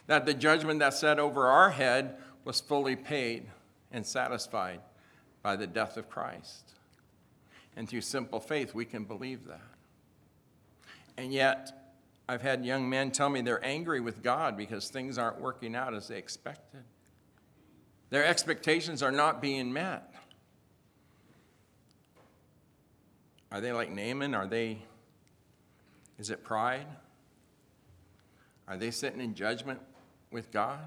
That 0.08 0.26
the 0.26 0.34
judgment 0.34 0.80
that 0.80 0.94
sat 0.94 1.20
over 1.20 1.48
our 1.48 1.72
head 1.72 2.16
was 2.46 2.62
fully 2.62 2.96
paid 2.96 3.48
and 3.92 4.06
satisfied 4.06 4.80
by 5.42 5.58
the 5.58 5.68
death 5.68 5.98
of 5.98 6.10
Christ. 6.10 6.74
And 7.76 7.90
through 7.90 8.02
simple 8.02 8.40
faith, 8.40 8.74
we 8.74 8.86
can 8.86 9.04
believe 9.04 9.46
that. 9.46 9.60
And 11.18 11.34
yet, 11.34 11.83
I've 12.28 12.42
had 12.42 12.66
young 12.66 12.90
men 12.90 13.12
tell 13.12 13.30
me 13.30 13.42
they're 13.42 13.64
angry 13.66 14.00
with 14.00 14.24
God 14.24 14.56
because 14.56 14.90
things 14.90 15.18
aren't 15.18 15.42
working 15.42 15.76
out 15.76 15.94
as 15.94 16.08
they 16.08 16.18
expected. 16.18 16.84
Their 18.10 18.26
expectations 18.26 19.04
are 19.04 19.12
not 19.12 19.42
being 19.42 19.74
met. 19.74 20.14
Are 23.52 23.60
they 23.60 23.72
like 23.72 23.92
Naaman? 23.92 24.34
Are 24.34 24.48
they, 24.48 24.80
is 26.18 26.30
it 26.30 26.44
pride? 26.44 26.88
Are 28.68 28.78
they 28.78 28.92
sitting 28.92 29.20
in 29.20 29.36
judgment 29.36 29.80
with 30.32 30.52
God? 30.52 30.80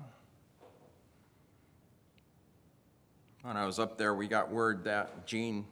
When 3.42 3.56
I 3.56 3.66
was 3.66 3.78
up 3.78 3.98
there, 3.98 4.14
we 4.14 4.26
got 4.26 4.50
word 4.50 4.84
that 4.84 5.26
Gene 5.26 5.66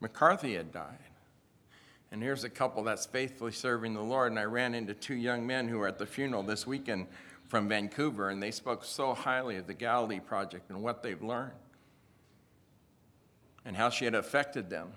McCarthy 0.00 0.54
had 0.54 0.72
died. 0.72 1.09
And 2.12 2.22
here's 2.22 2.44
a 2.44 2.50
couple 2.50 2.82
that's 2.82 3.06
faithfully 3.06 3.52
serving 3.52 3.94
the 3.94 4.02
Lord. 4.02 4.32
And 4.32 4.38
I 4.38 4.44
ran 4.44 4.74
into 4.74 4.94
two 4.94 5.14
young 5.14 5.46
men 5.46 5.68
who 5.68 5.78
were 5.78 5.88
at 5.88 5.98
the 5.98 6.06
funeral 6.06 6.42
this 6.42 6.66
weekend 6.66 7.06
from 7.46 7.68
Vancouver, 7.68 8.30
and 8.30 8.42
they 8.42 8.50
spoke 8.50 8.84
so 8.84 9.14
highly 9.14 9.56
of 9.56 9.66
the 9.66 9.74
Galilee 9.74 10.20
Project 10.20 10.70
and 10.70 10.82
what 10.82 11.02
they've 11.02 11.22
learned 11.22 11.52
and 13.64 13.76
how 13.76 13.90
she 13.90 14.04
had 14.04 14.14
affected 14.14 14.70
them. 14.70 14.92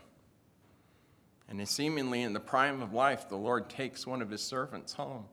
And 1.49 1.67
seemingly 1.67 2.21
in 2.21 2.33
the 2.33 2.39
prime 2.39 2.81
of 2.81 2.93
life, 2.93 3.29
the 3.29 3.35
Lord 3.35 3.69
takes 3.69 4.07
one 4.07 4.21
of 4.21 4.29
his 4.29 4.41
servants 4.41 4.93
home 4.93 5.25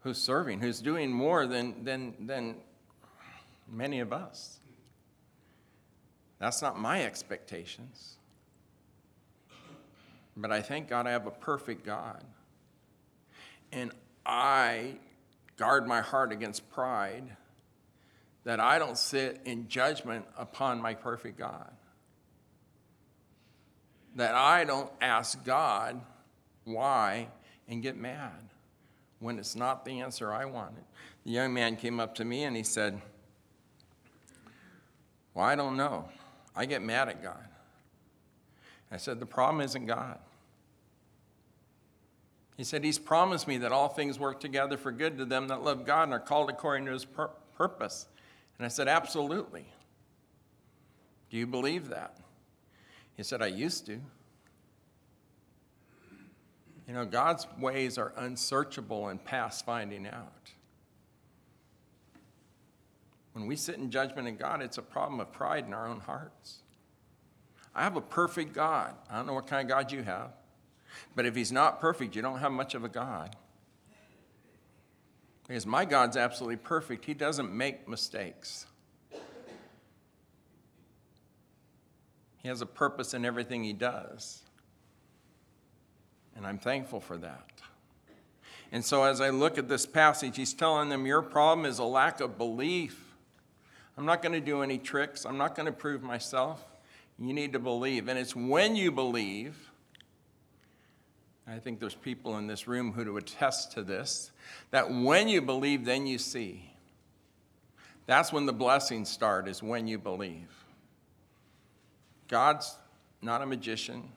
who's 0.00 0.18
serving, 0.18 0.60
who's 0.60 0.80
doing 0.80 1.12
more 1.12 1.46
than, 1.46 1.84
than, 1.84 2.14
than 2.26 2.56
many 3.70 4.00
of 4.00 4.12
us. 4.12 4.58
That's 6.38 6.60
not 6.60 6.78
my 6.78 7.04
expectations. 7.04 8.16
But 10.36 10.50
I 10.50 10.62
thank 10.62 10.88
God 10.88 11.06
I 11.06 11.10
have 11.10 11.26
a 11.26 11.30
perfect 11.30 11.84
God 11.84 12.24
And 13.70 13.92
I 14.24 14.96
guard 15.56 15.86
my 15.86 16.00
heart 16.00 16.32
against 16.32 16.70
pride 16.70 17.36
that 18.44 18.60
I 18.60 18.78
don't 18.78 18.98
sit 18.98 19.40
in 19.44 19.68
judgment 19.68 20.24
upon 20.36 20.80
my 20.80 20.94
perfect 20.94 21.38
God. 21.38 21.70
That 24.16 24.34
I 24.34 24.64
don't 24.64 24.90
ask 25.00 25.42
God 25.44 26.00
why 26.64 27.28
and 27.68 27.82
get 27.82 27.96
mad 27.96 28.50
when 29.20 29.38
it's 29.38 29.56
not 29.56 29.84
the 29.84 30.00
answer 30.00 30.32
I 30.32 30.44
wanted. 30.44 30.84
The 31.24 31.30
young 31.30 31.54
man 31.54 31.76
came 31.76 32.00
up 32.00 32.16
to 32.16 32.24
me 32.24 32.44
and 32.44 32.56
he 32.56 32.64
said, 32.64 33.00
Well, 35.34 35.44
I 35.44 35.54
don't 35.54 35.76
know. 35.76 36.08
I 36.54 36.66
get 36.66 36.82
mad 36.82 37.08
at 37.08 37.22
God. 37.22 37.48
I 38.92 38.98
said, 38.98 39.18
The 39.18 39.26
problem 39.26 39.62
isn't 39.62 39.86
God. 39.86 40.18
He 42.56 42.64
said, 42.64 42.84
He's 42.84 42.98
promised 42.98 43.48
me 43.48 43.58
that 43.58 43.72
all 43.72 43.88
things 43.88 44.18
work 44.18 44.38
together 44.38 44.76
for 44.76 44.92
good 44.92 45.18
to 45.18 45.24
them 45.24 45.48
that 45.48 45.64
love 45.64 45.86
God 45.86 46.04
and 46.04 46.12
are 46.12 46.20
called 46.20 46.50
according 46.50 46.86
to 46.86 46.92
His 46.92 47.04
pur- 47.04 47.30
purpose. 47.56 48.06
And 48.58 48.66
I 48.66 48.68
said, 48.68 48.86
Absolutely. 48.88 49.64
Do 51.30 51.38
you 51.38 51.46
believe 51.46 51.88
that? 51.88 52.18
He 53.16 53.22
said, 53.22 53.40
I 53.40 53.46
used 53.46 53.86
to. 53.86 53.98
You 56.86 56.94
know, 56.94 57.06
God's 57.06 57.46
ways 57.58 57.96
are 57.96 58.12
unsearchable 58.16 59.08
and 59.08 59.24
past 59.24 59.64
finding 59.64 60.06
out. 60.06 60.50
When 63.32 63.46
we 63.46 63.56
sit 63.56 63.76
in 63.76 63.90
judgment 63.90 64.28
of 64.28 64.38
God, 64.38 64.60
it's 64.60 64.76
a 64.76 64.82
problem 64.82 65.20
of 65.20 65.32
pride 65.32 65.64
in 65.66 65.72
our 65.72 65.86
own 65.86 66.00
hearts. 66.00 66.58
I 67.74 67.82
have 67.82 67.96
a 67.96 68.00
perfect 68.00 68.52
God. 68.52 68.94
I 69.10 69.16
don't 69.16 69.26
know 69.26 69.34
what 69.34 69.46
kind 69.46 69.62
of 69.62 69.74
God 69.74 69.92
you 69.92 70.02
have. 70.02 70.32
But 71.14 71.26
if 71.26 71.34
he's 71.34 71.52
not 71.52 71.80
perfect, 71.80 72.14
you 72.14 72.22
don't 72.22 72.38
have 72.38 72.52
much 72.52 72.74
of 72.74 72.84
a 72.84 72.88
God. 72.88 73.36
Because 75.46 75.66
my 75.66 75.84
God's 75.84 76.16
absolutely 76.16 76.56
perfect. 76.56 77.04
He 77.04 77.14
doesn't 77.14 77.52
make 77.52 77.88
mistakes. 77.88 78.66
He 82.42 82.48
has 82.48 82.60
a 82.60 82.66
purpose 82.66 83.14
in 83.14 83.24
everything 83.24 83.62
he 83.62 83.72
does. 83.72 84.42
And 86.36 86.46
I'm 86.46 86.58
thankful 86.58 87.00
for 87.00 87.16
that. 87.18 87.48
And 88.72 88.84
so 88.84 89.04
as 89.04 89.20
I 89.20 89.28
look 89.28 89.58
at 89.58 89.68
this 89.68 89.84
passage, 89.84 90.36
he's 90.36 90.54
telling 90.54 90.88
them, 90.88 91.06
Your 91.06 91.22
problem 91.22 91.66
is 91.66 91.78
a 91.78 91.84
lack 91.84 92.20
of 92.20 92.38
belief. 92.38 93.14
I'm 93.96 94.06
not 94.06 94.22
going 94.22 94.32
to 94.32 94.40
do 94.40 94.62
any 94.62 94.78
tricks, 94.78 95.24
I'm 95.24 95.36
not 95.36 95.54
going 95.54 95.66
to 95.66 95.72
prove 95.72 96.02
myself. 96.02 96.64
You 97.22 97.32
need 97.32 97.52
to 97.52 97.58
believe. 97.58 98.08
And 98.08 98.18
it's 98.18 98.34
when 98.34 98.74
you 98.76 98.90
believe 98.90 99.70
I 101.46 101.58
think 101.58 101.80
there's 101.80 101.94
people 101.94 102.38
in 102.38 102.46
this 102.46 102.68
room 102.68 102.92
who 102.92 103.12
would 103.12 103.24
attest 103.24 103.72
to 103.72 103.82
this 103.82 104.30
that 104.70 104.90
when 104.90 105.28
you 105.28 105.42
believe, 105.42 105.84
then 105.84 106.06
you 106.06 106.18
see. 106.18 106.70
That's 108.06 108.32
when 108.32 108.46
the 108.46 108.52
blessings 108.52 109.10
start, 109.10 109.48
is 109.48 109.62
when 109.62 109.86
you 109.86 109.98
believe. 109.98 110.48
God's 112.28 112.76
not 113.20 113.42
a 113.42 113.46
magician. 113.46 114.08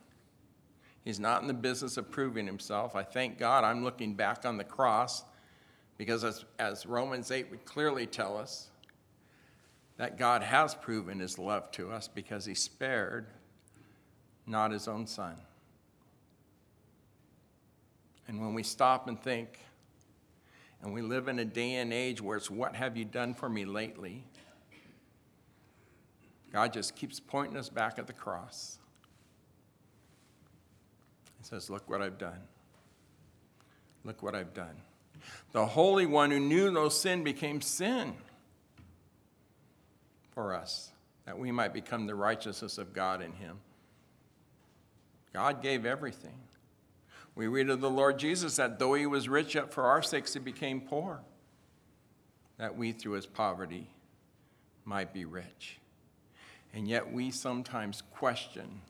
He's 1.04 1.20
not 1.20 1.42
in 1.42 1.48
the 1.48 1.54
business 1.54 1.98
of 1.98 2.10
proving 2.10 2.46
himself. 2.46 2.96
I 2.96 3.04
thank 3.04 3.38
God 3.38 3.64
I'm 3.64 3.84
looking 3.84 4.14
back 4.14 4.46
on 4.46 4.58
the 4.58 4.64
cross 4.64 5.24
because, 5.98 6.24
as, 6.24 6.46
as 6.58 6.86
Romans 6.86 7.32
8 7.32 7.50
would 7.52 7.66
clearly 7.66 8.08
tell 8.08 8.38
us, 8.38 8.70
that 9.98 10.18
God 10.18 10.44
has 10.44 10.76
proven 10.76 11.20
his 11.20 11.40
love 11.40 11.72
to 11.72 11.92
us 11.92 12.08
because 12.08 12.46
he 12.46 12.54
spared 12.54 13.28
not 14.46 14.72
his 14.72 14.88
own 14.88 15.08
son. 15.08 15.36
And 18.28 18.42
when 18.42 18.54
we 18.54 18.64
stop 18.64 19.08
and 19.08 19.22
think, 19.22 19.60
and 20.82 20.94
we 20.94 21.02
live 21.02 21.28
in 21.28 21.40
a 21.40 21.46
day 21.46 21.76
and 21.76 21.94
age 21.94 22.22
where 22.22 22.38
it's 22.38 22.50
what 22.52 22.76
have 22.76 22.98
you 22.98 23.06
done 23.06 23.34
for 23.34 23.50
me 23.50 23.66
lately? 23.66 24.26
God 26.52 26.74
just 26.74 26.96
keeps 26.96 27.20
pointing 27.20 27.58
us 27.58 27.70
back 27.70 27.98
at 27.98 28.08
the 28.08 28.14
cross. 28.14 28.78
He 31.38 31.44
says, 31.44 31.70
Look 31.70 31.90
what 31.90 32.02
I've 32.02 32.18
done. 32.18 32.40
Look 34.04 34.22
what 34.22 34.36
I've 34.36 34.54
done. 34.54 34.76
The 35.54 35.66
Holy 35.66 36.06
One 36.06 36.32
who 36.32 36.40
knew 36.40 36.72
no 36.72 36.90
sin 36.90 37.24
became 37.24 37.62
sin 37.62 38.14
for 40.36 40.54
us, 40.54 40.92
that 41.26 41.40
we 41.40 41.52
might 41.52 41.74
become 41.74 42.06
the 42.06 42.14
righteousness 42.14 42.78
of 42.78 42.94
God 42.94 43.24
in 43.24 43.32
Him. 43.32 43.58
God 45.34 45.64
gave 45.64 45.86
everything. 45.86 46.40
We 47.36 47.48
read 47.48 47.70
of 47.70 47.82
the 47.82 47.90
Lord 47.90 48.18
Jesus 48.20 48.56
that 48.56 48.80
though 48.80 48.94
he 48.94 49.06
was 49.06 49.28
rich, 49.28 49.56
yet 49.56 49.74
for 49.74 49.84
our 49.84 50.02
sakes 50.02 50.34
he 50.34 50.40
became 50.40 50.80
poor, 50.80 51.20
that 52.58 52.78
we 52.78 52.94
through 52.94 53.14
his 53.14 53.26
poverty 53.26 53.90
might 54.86 55.14
be 55.14 55.26
rich. 55.26 55.80
And 56.74 56.88
yet 56.88 57.12
we 57.12 57.32
sometimes 57.32 58.04
question 58.14 58.82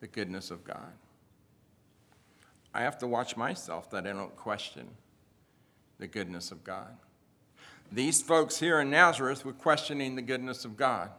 the 0.00 0.08
goodness 0.08 0.50
of 0.50 0.64
God. 0.64 0.92
I 2.74 2.80
have 2.82 2.98
to 2.98 3.06
watch 3.06 3.36
myself 3.36 3.90
that 3.90 4.06
I 4.06 4.12
don't 4.12 4.34
question 4.34 4.88
the 5.98 6.08
goodness 6.08 6.50
of 6.50 6.64
God. 6.64 6.96
These 7.92 8.22
folks 8.22 8.58
here 8.58 8.80
in 8.80 8.90
Nazareth 8.90 9.44
were 9.44 9.52
questioning 9.52 10.16
the 10.16 10.22
goodness 10.22 10.64
of 10.64 10.78
God. 10.78 11.10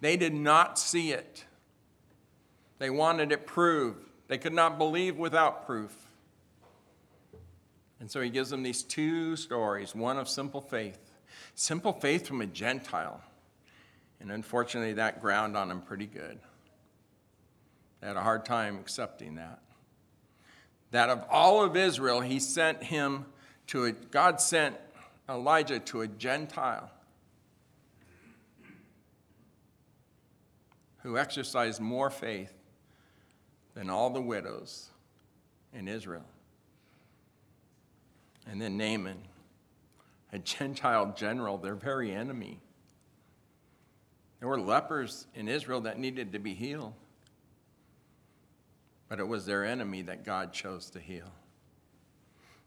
They 0.00 0.16
did 0.16 0.32
not 0.32 0.78
see 0.78 1.12
it, 1.12 1.44
they 2.78 2.90
wanted 2.90 3.32
it 3.32 3.46
proved. 3.46 4.02
They 4.28 4.38
could 4.38 4.54
not 4.54 4.76
believe 4.76 5.16
without 5.16 5.66
proof. 5.66 5.94
And 8.00 8.10
so 8.10 8.20
he 8.20 8.28
gives 8.28 8.50
them 8.50 8.64
these 8.64 8.82
two 8.82 9.36
stories 9.36 9.94
one 9.94 10.18
of 10.18 10.28
simple 10.28 10.60
faith, 10.60 10.98
simple 11.54 11.92
faith 11.92 12.26
from 12.26 12.40
a 12.40 12.46
Gentile. 12.46 13.20
And 14.18 14.32
unfortunately, 14.32 14.94
that 14.94 15.20
ground 15.20 15.56
on 15.56 15.68
them 15.68 15.80
pretty 15.80 16.06
good. 16.06 16.40
They 18.00 18.08
had 18.08 18.16
a 18.16 18.22
hard 18.22 18.44
time 18.44 18.78
accepting 18.78 19.36
that. 19.36 19.60
That 20.90 21.08
of 21.08 21.24
all 21.30 21.62
of 21.62 21.76
Israel, 21.76 22.20
he 22.20 22.40
sent 22.40 22.82
him 22.82 23.26
to 23.68 23.84
a, 23.84 23.92
God 23.92 24.40
sent 24.40 24.76
Elijah 25.28 25.80
to 25.80 26.02
a 26.02 26.08
Gentile 26.08 26.90
who 31.02 31.18
exercised 31.18 31.80
more 31.80 32.10
faith 32.10 32.52
than 33.74 33.90
all 33.90 34.10
the 34.10 34.20
widows 34.20 34.88
in 35.72 35.88
Israel. 35.88 36.24
And 38.46 38.60
then 38.60 38.76
Naaman, 38.76 39.18
a 40.32 40.38
Gentile 40.40 41.14
general, 41.16 41.58
their 41.58 41.74
very 41.74 42.12
enemy. 42.12 42.60
There 44.40 44.48
were 44.48 44.60
lepers 44.60 45.26
in 45.34 45.48
Israel 45.48 45.80
that 45.82 45.98
needed 45.98 46.32
to 46.32 46.38
be 46.38 46.54
healed, 46.54 46.94
but 49.08 49.18
it 49.18 49.26
was 49.26 49.46
their 49.46 49.64
enemy 49.64 50.02
that 50.02 50.24
God 50.24 50.52
chose 50.52 50.90
to 50.90 51.00
heal. 51.00 51.32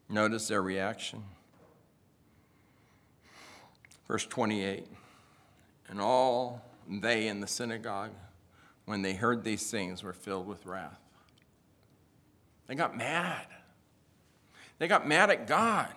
Notice 0.10 0.48
their 0.48 0.62
reaction. 0.62 1.24
Verse 4.10 4.26
28 4.26 4.86
And 5.88 6.02
all 6.02 6.62
they 6.90 7.28
in 7.28 7.40
the 7.40 7.48
synagogue 7.48 8.12
when 8.90 9.04
they 9.04 9.14
heard 9.14 9.44
these 9.44 9.70
things, 9.70 10.02
were 10.02 10.14
filled 10.14 10.48
with 10.48 10.66
wrath. 10.66 11.00
They 12.66 12.74
got 12.74 12.98
mad. 12.98 13.46
They 14.80 14.88
got 14.88 15.08
mad 15.08 15.30
at 15.30 15.46
God. 15.46 15.94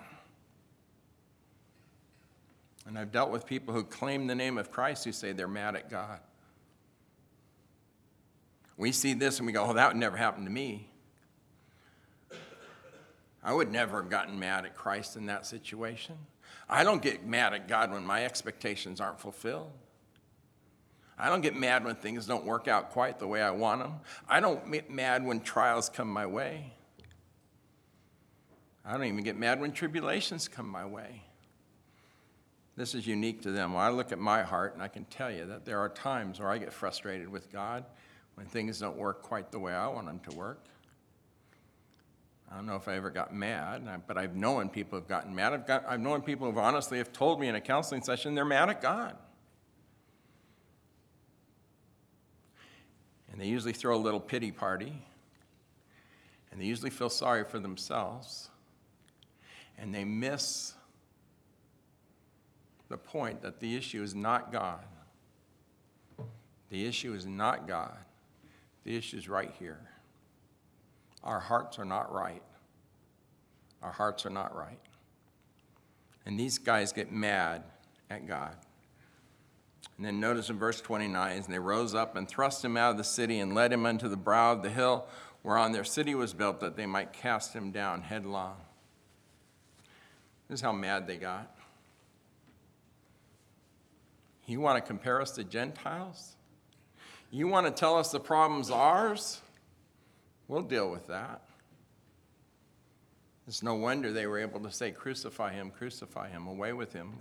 And 2.86 2.98
I've 2.98 3.10
dealt 3.10 3.30
with 3.30 3.46
people 3.46 3.72
who 3.72 3.82
claim 3.82 4.26
the 4.26 4.34
name 4.34 4.58
of 4.58 4.70
Christ 4.70 5.06
who 5.06 5.12
say 5.12 5.32
they're 5.32 5.48
mad 5.48 5.74
at 5.74 5.88
God. 5.88 6.20
We 8.76 8.92
see 8.92 9.14
this 9.14 9.38
and 9.38 9.46
we 9.46 9.54
go, 9.54 9.64
oh, 9.64 9.72
that 9.72 9.88
would 9.88 9.96
never 9.96 10.18
happen 10.18 10.44
to 10.44 10.50
me. 10.50 10.90
I 13.42 13.54
would 13.54 13.72
never 13.72 14.02
have 14.02 14.10
gotten 14.10 14.38
mad 14.38 14.66
at 14.66 14.76
Christ 14.76 15.16
in 15.16 15.24
that 15.26 15.46
situation. 15.46 16.18
I 16.72 16.84
don't 16.84 17.02
get 17.02 17.26
mad 17.26 17.52
at 17.52 17.68
God 17.68 17.92
when 17.92 18.04
my 18.04 18.24
expectations 18.24 18.98
aren't 18.98 19.20
fulfilled. 19.20 19.70
I 21.18 21.28
don't 21.28 21.42
get 21.42 21.54
mad 21.54 21.84
when 21.84 21.96
things 21.96 22.26
don't 22.26 22.46
work 22.46 22.66
out 22.66 22.90
quite 22.90 23.18
the 23.18 23.26
way 23.26 23.42
I 23.42 23.50
want 23.50 23.82
them. 23.82 23.96
I 24.26 24.40
don't 24.40 24.72
get 24.72 24.90
mad 24.90 25.22
when 25.22 25.40
trials 25.40 25.90
come 25.90 26.08
my 26.08 26.24
way. 26.24 26.72
I 28.86 28.92
don't 28.92 29.04
even 29.04 29.22
get 29.22 29.36
mad 29.38 29.60
when 29.60 29.72
tribulations 29.72 30.48
come 30.48 30.66
my 30.66 30.86
way. 30.86 31.22
This 32.74 32.94
is 32.94 33.06
unique 33.06 33.42
to 33.42 33.52
them. 33.52 33.74
When 33.74 33.82
I 33.82 33.90
look 33.90 34.10
at 34.10 34.18
my 34.18 34.42
heart, 34.42 34.72
and 34.72 34.82
I 34.82 34.88
can 34.88 35.04
tell 35.04 35.30
you 35.30 35.44
that 35.44 35.66
there 35.66 35.78
are 35.78 35.90
times 35.90 36.40
where 36.40 36.48
I 36.48 36.56
get 36.56 36.72
frustrated 36.72 37.28
with 37.28 37.52
God 37.52 37.84
when 38.34 38.46
things 38.46 38.80
don't 38.80 38.96
work 38.96 39.20
quite 39.20 39.52
the 39.52 39.58
way 39.58 39.74
I 39.74 39.88
want 39.88 40.06
them 40.06 40.20
to 40.30 40.34
work. 40.34 40.64
I 42.52 42.56
don't 42.56 42.66
know 42.66 42.76
if 42.76 42.86
I 42.86 42.96
ever 42.96 43.08
got 43.08 43.34
mad, 43.34 44.02
but 44.06 44.18
I've 44.18 44.36
known 44.36 44.68
people 44.68 44.98
who've 44.98 45.08
gotten 45.08 45.34
mad. 45.34 45.54
I've, 45.54 45.66
got, 45.66 45.86
I've 45.88 46.00
known 46.00 46.20
people 46.20 46.46
who've 46.46 46.58
honestly 46.58 46.98
have 46.98 47.10
told 47.10 47.40
me 47.40 47.48
in 47.48 47.54
a 47.54 47.60
counseling 47.60 48.02
session 48.02 48.34
they're 48.34 48.44
mad 48.44 48.68
at 48.68 48.82
God. 48.82 49.16
And 53.30 53.40
they 53.40 53.46
usually 53.46 53.72
throw 53.72 53.96
a 53.96 53.98
little 53.98 54.20
pity 54.20 54.52
party. 54.52 54.92
And 56.50 56.60
they 56.60 56.66
usually 56.66 56.90
feel 56.90 57.08
sorry 57.08 57.44
for 57.44 57.58
themselves. 57.58 58.50
And 59.78 59.94
they 59.94 60.04
miss 60.04 60.74
the 62.90 62.98
point 62.98 63.40
that 63.40 63.60
the 63.60 63.74
issue 63.74 64.02
is 64.02 64.14
not 64.14 64.52
God. 64.52 64.84
The 66.68 66.84
issue 66.84 67.14
is 67.14 67.24
not 67.24 67.66
God. 67.66 67.96
The 68.84 68.94
issue 68.94 69.16
is 69.16 69.26
right 69.26 69.54
here. 69.58 69.80
Our 71.24 71.40
hearts 71.40 71.78
are 71.78 71.84
not 71.84 72.12
right. 72.12 72.42
Our 73.82 73.92
hearts 73.92 74.26
are 74.26 74.30
not 74.30 74.56
right. 74.56 74.78
And 76.24 76.38
these 76.38 76.58
guys 76.58 76.92
get 76.92 77.10
mad 77.12 77.64
at 78.10 78.26
God. 78.26 78.56
And 79.96 80.06
then 80.06 80.20
notice 80.20 80.50
in 80.50 80.58
verse 80.58 80.80
29 80.80 81.36
and 81.36 81.44
they 81.44 81.58
rose 81.58 81.94
up 81.94 82.16
and 82.16 82.28
thrust 82.28 82.64
him 82.64 82.76
out 82.76 82.92
of 82.92 82.96
the 82.96 83.04
city 83.04 83.40
and 83.40 83.54
led 83.54 83.72
him 83.72 83.86
unto 83.86 84.08
the 84.08 84.16
brow 84.16 84.52
of 84.52 84.62
the 84.62 84.70
hill 84.70 85.06
whereon 85.42 85.72
their 85.72 85.84
city 85.84 86.14
was 86.14 86.32
built, 86.32 86.60
that 86.60 86.76
they 86.76 86.86
might 86.86 87.12
cast 87.12 87.52
him 87.52 87.72
down 87.72 88.02
headlong. 88.02 88.56
This 90.48 90.60
is 90.60 90.62
how 90.62 90.72
mad 90.72 91.06
they 91.06 91.16
got. 91.16 91.54
You 94.46 94.60
want 94.60 94.82
to 94.82 94.86
compare 94.86 95.20
us 95.20 95.32
to 95.32 95.44
Gentiles? 95.44 96.36
You 97.30 97.48
want 97.48 97.66
to 97.66 97.72
tell 97.72 97.96
us 97.96 98.12
the 98.12 98.20
problem's 98.20 98.70
ours? 98.70 99.40
We'll 100.52 100.60
deal 100.60 100.90
with 100.90 101.06
that. 101.06 101.40
It's 103.48 103.62
no 103.62 103.74
wonder 103.74 104.12
they 104.12 104.26
were 104.26 104.38
able 104.38 104.60
to 104.60 104.70
say, 104.70 104.90
Crucify 104.90 105.54
him, 105.54 105.70
crucify 105.70 106.28
him, 106.28 106.46
away 106.46 106.74
with 106.74 106.92
him. 106.92 107.14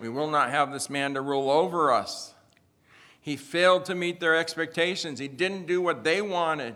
We 0.00 0.08
will 0.08 0.30
not 0.30 0.48
have 0.48 0.72
this 0.72 0.88
man 0.88 1.12
to 1.12 1.20
rule 1.20 1.50
over 1.50 1.92
us. 1.92 2.32
He 3.20 3.36
failed 3.36 3.84
to 3.84 3.94
meet 3.94 4.18
their 4.18 4.34
expectations, 4.34 5.18
he 5.18 5.28
didn't 5.28 5.66
do 5.66 5.82
what 5.82 6.04
they 6.04 6.22
wanted. 6.22 6.74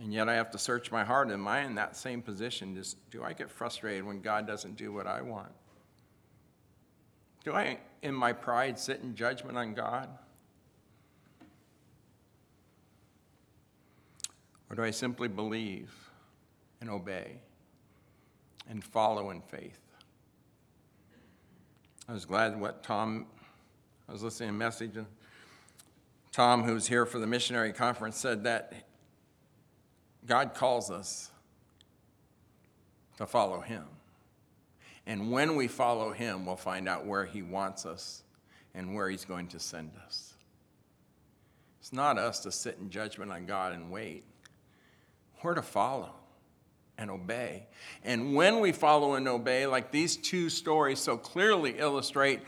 And 0.00 0.12
yet 0.12 0.28
I 0.28 0.34
have 0.34 0.50
to 0.50 0.58
search 0.58 0.90
my 0.90 1.04
heart. 1.04 1.30
Am 1.30 1.46
I 1.46 1.60
in 1.60 1.76
that 1.76 1.96
same 1.96 2.20
position? 2.20 2.74
Just, 2.74 2.96
do 3.12 3.22
I 3.22 3.32
get 3.32 3.48
frustrated 3.48 4.04
when 4.04 4.22
God 4.22 4.44
doesn't 4.44 4.74
do 4.74 4.92
what 4.92 5.06
I 5.06 5.22
want? 5.22 5.52
Do 7.44 7.52
I, 7.52 7.78
in 8.02 8.16
my 8.16 8.32
pride, 8.32 8.76
sit 8.76 9.02
in 9.02 9.14
judgment 9.14 9.56
on 9.56 9.72
God? 9.72 10.08
Or 14.70 14.76
do 14.76 14.84
I 14.84 14.92
simply 14.92 15.26
believe 15.26 15.92
and 16.80 16.88
obey 16.88 17.40
and 18.68 18.82
follow 18.82 19.30
in 19.30 19.40
faith? 19.40 19.80
I 22.08 22.12
was 22.12 22.24
glad 22.24 22.58
what 22.58 22.82
Tom, 22.82 23.26
I 24.08 24.12
was 24.12 24.22
listening 24.22 24.50
to 24.50 24.54
a 24.54 24.58
message, 24.58 24.96
and 24.96 25.06
Tom, 26.32 26.62
who 26.62 26.74
was 26.74 26.86
here 26.86 27.04
for 27.04 27.18
the 27.18 27.26
missionary 27.26 27.72
conference, 27.72 28.16
said 28.16 28.44
that 28.44 28.72
God 30.26 30.54
calls 30.54 30.90
us 30.90 31.30
to 33.16 33.26
follow 33.26 33.60
Him. 33.60 33.84
And 35.06 35.32
when 35.32 35.56
we 35.56 35.66
follow 35.66 36.12
Him, 36.12 36.46
we'll 36.46 36.56
find 36.56 36.88
out 36.88 37.04
where 37.04 37.24
He 37.24 37.42
wants 37.42 37.86
us 37.86 38.22
and 38.74 38.94
where 38.94 39.08
He's 39.08 39.24
going 39.24 39.48
to 39.48 39.58
send 39.58 39.90
us. 40.06 40.34
It's 41.80 41.92
not 41.92 42.18
us 42.18 42.40
to 42.40 42.52
sit 42.52 42.78
in 42.80 42.90
judgment 42.90 43.32
on 43.32 43.46
God 43.46 43.72
and 43.72 43.90
wait. 43.90 44.24
We're 45.42 45.54
to 45.54 45.62
follow 45.62 46.14
and 46.98 47.10
obey. 47.10 47.66
And 48.04 48.34
when 48.34 48.60
we 48.60 48.72
follow 48.72 49.14
and 49.14 49.26
obey, 49.26 49.66
like 49.66 49.90
these 49.90 50.16
two 50.16 50.50
stories 50.50 50.98
so 50.98 51.16
clearly 51.16 51.78
illustrate, 51.78 52.40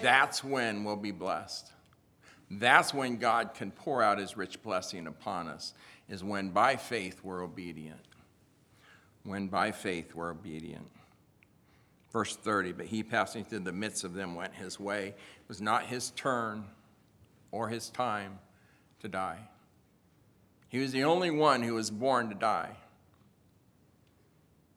that's 0.00 0.42
when 0.42 0.84
we'll 0.84 0.96
be 0.96 1.10
blessed. 1.10 1.70
That's 2.50 2.92
when 2.92 3.16
God 3.16 3.54
can 3.54 3.70
pour 3.70 4.02
out 4.02 4.18
his 4.18 4.36
rich 4.36 4.62
blessing 4.62 5.06
upon 5.06 5.48
us, 5.48 5.74
is 6.08 6.24
when 6.24 6.50
by 6.50 6.76
faith 6.76 7.20
we're 7.22 7.42
obedient. 7.42 8.00
When 9.24 9.48
by 9.48 9.72
faith 9.72 10.14
we're 10.14 10.30
obedient. 10.30 10.90
Verse 12.12 12.36
30, 12.36 12.72
but 12.72 12.86
he 12.86 13.02
passing 13.02 13.44
through 13.44 13.60
the 13.60 13.72
midst 13.72 14.04
of 14.04 14.12
them 14.12 14.34
went 14.34 14.54
his 14.54 14.78
way. 14.78 15.08
It 15.08 15.48
was 15.48 15.62
not 15.62 15.84
his 15.84 16.10
turn 16.10 16.64
or 17.50 17.68
his 17.68 17.88
time 17.88 18.38
to 19.00 19.08
die. 19.08 19.48
He 20.72 20.78
was 20.78 20.90
the 20.90 21.04
only 21.04 21.30
one 21.30 21.62
who 21.62 21.74
was 21.74 21.90
born 21.90 22.30
to 22.30 22.34
die. 22.34 22.74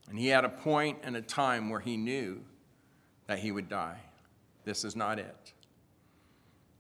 And 0.09 0.19
he 0.19 0.27
had 0.27 0.43
a 0.43 0.49
point 0.49 0.99
and 1.03 1.15
a 1.15 1.21
time 1.21 1.69
where 1.69 1.79
he 1.79 1.95
knew 1.95 2.41
that 3.27 3.39
he 3.39 3.49
would 3.49 3.69
die. 3.69 3.99
This 4.65 4.83
is 4.83 4.93
not 4.93 5.19
it. 5.19 5.53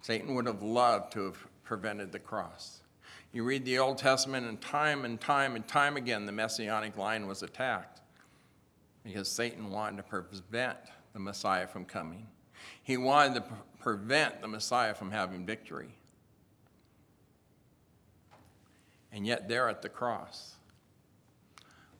Satan 0.01 0.35
would 0.35 0.45
have 0.47 0.61
loved 0.61 1.13
to 1.13 1.23
have 1.23 1.37
prevented 1.63 2.11
the 2.11 2.19
cross. 2.19 2.81
You 3.31 3.45
read 3.45 3.63
the 3.63 3.79
Old 3.79 3.97
Testament, 3.97 4.47
and 4.47 4.59
time 4.59 5.05
and 5.05 5.19
time 5.19 5.55
and 5.55 5.65
time 5.65 5.95
again, 5.95 6.25
the 6.25 6.33
messianic 6.33 6.97
line 6.97 7.25
was 7.25 7.41
attacked 7.41 8.01
because 9.05 9.29
Satan 9.29 9.71
wanted 9.71 9.95
to 9.95 10.03
prevent 10.03 10.77
the 11.13 11.19
Messiah 11.19 11.67
from 11.67 11.85
coming. 11.85 12.27
He 12.83 12.97
wanted 12.97 13.35
to 13.35 13.45
prevent 13.79 14.41
the 14.41 14.49
Messiah 14.49 14.93
from 14.93 15.09
having 15.09 15.45
victory. 15.45 15.95
And 19.15 19.25
yet, 19.25 19.47
there 19.47 19.69
at 19.69 19.81
the 19.81 19.87
cross, 19.87 20.55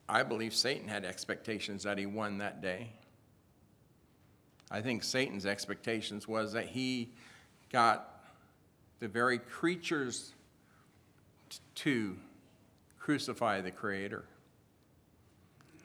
I 0.09 0.21
believe 0.23 0.53
Satan 0.53 0.89
had 0.89 1.05
expectations 1.05 1.83
that 1.83 1.97
he 1.97 2.05
won 2.05 2.39
that 2.39 2.61
day. 2.61 2.91
I 4.69 4.81
think 4.81 5.01
Satan's 5.01 5.45
expectations 5.45 6.27
was 6.27 6.51
that 6.51 6.65
he 6.65 7.13
got 7.71 8.21
the 8.99 9.07
very 9.07 9.37
creatures 9.37 10.33
to 11.75 12.17
crucify 12.99 13.61
the 13.61 13.71
Creator. 13.71 14.25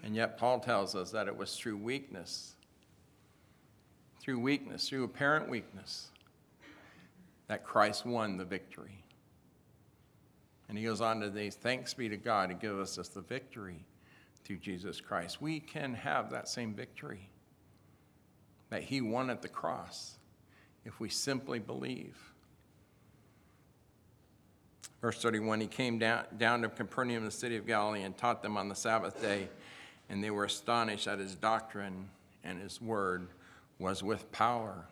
And 0.02 0.16
yet, 0.16 0.36
Paul 0.36 0.58
tells 0.58 0.96
us 0.96 1.12
that 1.12 1.28
it 1.28 1.36
was 1.36 1.54
through 1.54 1.76
weakness, 1.76 2.56
through 4.20 4.40
weakness, 4.40 4.88
through 4.88 5.04
apparent 5.04 5.48
weakness, 5.48 6.08
that 7.46 7.64
Christ 7.64 8.04
won 8.04 8.36
the 8.36 8.44
victory. 8.44 9.04
And 10.70 10.78
he 10.78 10.84
goes 10.84 11.00
on 11.00 11.18
to 11.20 11.34
say, 11.34 11.50
Thanks 11.50 11.94
be 11.94 12.08
to 12.08 12.16
God 12.16 12.48
to 12.48 12.54
give 12.54 12.78
us 12.78 12.96
the 12.96 13.20
victory 13.20 13.84
through 14.44 14.58
Jesus 14.58 15.00
Christ. 15.00 15.42
We 15.42 15.58
can 15.58 15.94
have 15.94 16.30
that 16.30 16.48
same 16.48 16.74
victory 16.74 17.28
that 18.70 18.84
he 18.84 19.00
won 19.00 19.30
at 19.30 19.42
the 19.42 19.48
cross 19.48 20.16
if 20.84 21.00
we 21.00 21.08
simply 21.08 21.58
believe. 21.58 22.16
Verse 25.00 25.20
31 25.20 25.60
He 25.60 25.66
came 25.66 25.98
down, 25.98 26.24
down 26.38 26.62
to 26.62 26.68
Capernaum, 26.68 27.24
the 27.24 27.32
city 27.32 27.56
of 27.56 27.66
Galilee, 27.66 28.02
and 28.02 28.16
taught 28.16 28.40
them 28.40 28.56
on 28.56 28.68
the 28.68 28.76
Sabbath 28.76 29.20
day, 29.20 29.48
and 30.08 30.22
they 30.22 30.30
were 30.30 30.44
astonished 30.44 31.08
at 31.08 31.18
his 31.18 31.34
doctrine, 31.34 32.08
and 32.44 32.60
his 32.60 32.80
word 32.80 33.26
was 33.80 34.04
with 34.04 34.30
power. 34.30 34.86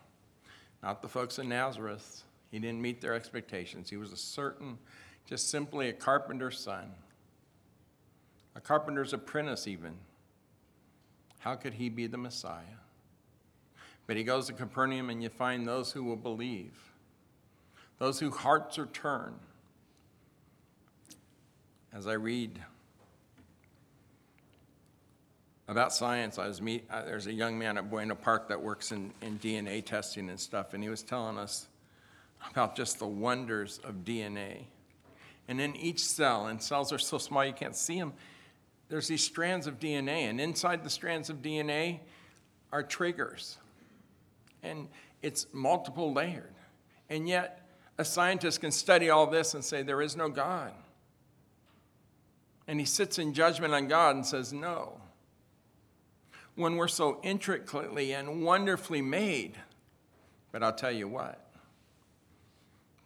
Not 0.83 1.03
the 1.03 1.09
folks 1.09 1.39
in 1.39 1.49
Nazareth. 1.49 2.25
He 2.51 2.59
didn't 2.59 2.83
meet 2.83 3.01
their 3.01 3.15
expectations. 3.15 3.89
He 3.89 3.97
was 3.97 4.13
a 4.13 4.17
certain, 4.17 4.79
just 5.29 5.51
simply 5.51 5.89
a 5.89 5.93
carpenter's 5.93 6.59
son 6.59 6.93
a 8.59 8.61
carpenter's 8.61 9.13
apprentice, 9.13 9.69
even. 9.69 9.95
How 11.39 11.55
could 11.55 11.75
he 11.75 11.89
be 11.89 12.09
the 12.09 12.19
Messiah? 12.19 12.65
But 14.09 14.17
he 14.17 14.25
goes 14.25 14.49
to 14.49 14.53
Capernaum, 14.53 15.11
and 15.11 15.23
you 15.23 15.29
find 15.29 15.65
those 15.65 15.93
who 15.93 16.03
will 16.03 16.17
believe, 16.17 16.73
those 17.99 18.19
whose 18.19 18.35
hearts 18.35 18.77
are 18.77 18.87
turned. 18.87 19.39
As 21.93 22.09
I 22.09 22.15
read 22.15 22.59
about 25.69 25.93
science, 25.93 26.37
I 26.37 26.49
was 26.49 26.61
meet, 26.61 26.85
uh, 26.91 27.05
there's 27.05 27.29
a 27.29 27.33
young 27.33 27.57
man 27.57 27.79
at 27.79 27.89
Buena 27.89 28.17
Park 28.17 28.49
that 28.49 28.61
works 28.61 28.91
in, 28.91 29.13
in 29.23 29.39
DNA 29.39 29.85
testing 29.85 30.31
and 30.31 30.41
stuff, 30.41 30.75
and 30.75 30.83
he 30.83 30.89
was 30.89 31.05
telling 31.05 31.39
us 31.39 31.69
about 32.51 32.75
just 32.75 32.99
the 32.99 33.07
wonders 33.07 33.79
of 33.85 34.05
DNA. 34.05 34.65
And 35.49 35.61
in 35.61 35.75
each 35.77 36.01
cell, 36.01 36.47
and 36.47 36.63
cells 36.63 36.93
are 36.93 36.99
so 36.99 37.17
small 37.19 37.45
you 37.45 37.55
can't 37.55 37.75
see 37.75 37.99
them, 37.99 38.13
there's 38.89 39.09
these 39.09 39.25
strands 39.25 39.67
of 39.67 39.81
DNA, 39.81 40.29
and 40.29 40.41
inside 40.41 40.85
the 40.85 40.91
strands 40.91 41.31
of 41.31 41.43
DNA 41.43 42.01
are 42.73 42.83
triggers. 42.83 43.59
And 44.63 44.89
it's 45.23 45.47
multiple 45.53 46.13
layered. 46.13 46.55
And 47.11 47.29
yet, 47.29 47.67
a 47.97 48.05
scientist 48.05 48.61
can 48.61 48.71
study 48.71 49.11
all 49.11 49.27
this 49.27 49.55
and 49.55 49.65
say, 49.65 49.83
There 49.83 50.03
is 50.03 50.17
no 50.17 50.29
God. 50.29 50.73
And 52.67 52.79
he 52.79 52.87
sits 52.87 53.19
in 53.19 53.33
judgment 53.33 53.75
on 53.75 53.89
God 53.89 54.17
and 54.17 54.27
says, 54.27 54.53
No. 54.53 55.01
When 56.55 56.77
we're 56.77 56.89
so 56.89 57.21
intricately 57.23 58.13
and 58.13 58.43
wonderfully 58.43 59.01
made. 59.01 59.57
But 60.53 60.63
I'll 60.63 60.75
tell 60.75 60.93
you 60.93 61.09
what, 61.09 61.41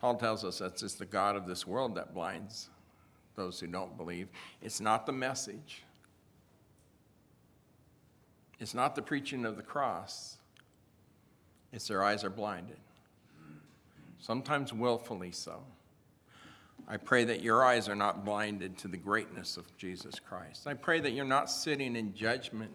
Paul 0.03 0.17
tells 0.17 0.45
us 0.45 0.59
that 0.59 0.83
it's 0.83 0.95
the 0.95 1.07
God 1.07 1.37
of 1.37 1.47
this 1.47 1.65
world 1.65 1.95
that 1.95 2.13
blinds 2.13 2.69
those 3.37 3.61
who 3.61 3.69
don't 3.69 3.97
believe. 3.97 4.29
It's 4.61 4.81
not 4.81 5.07
the 5.07 5.13
message, 5.13 5.85
it's 8.59 8.75
not 8.75 8.97
the 8.97 9.03
preaching 9.03 9.47
of 9.47 9.57
the 9.57 9.63
cross, 9.63 10.39
it's 11.73 11.87
their 11.87 12.03
eyes 12.03 12.25
are 12.25 12.31
blinded. 12.31 12.77
Sometimes 14.19 14.73
willfully 14.73 15.31
so. 15.31 15.63
I 16.89 16.97
pray 16.97 17.25
that 17.25 17.41
your 17.41 17.65
eyes 17.65 17.89
are 17.89 17.95
not 17.95 18.25
blinded 18.25 18.77
to 18.79 18.89
the 18.89 18.97
greatness 18.97 19.57
of 19.57 19.77
Jesus 19.77 20.19
Christ. 20.19 20.67
I 20.67 20.75
pray 20.75 20.99
that 20.99 21.13
you're 21.13 21.25
not 21.25 21.49
sitting 21.49 21.97
in 21.97 22.13
judgment 22.13 22.73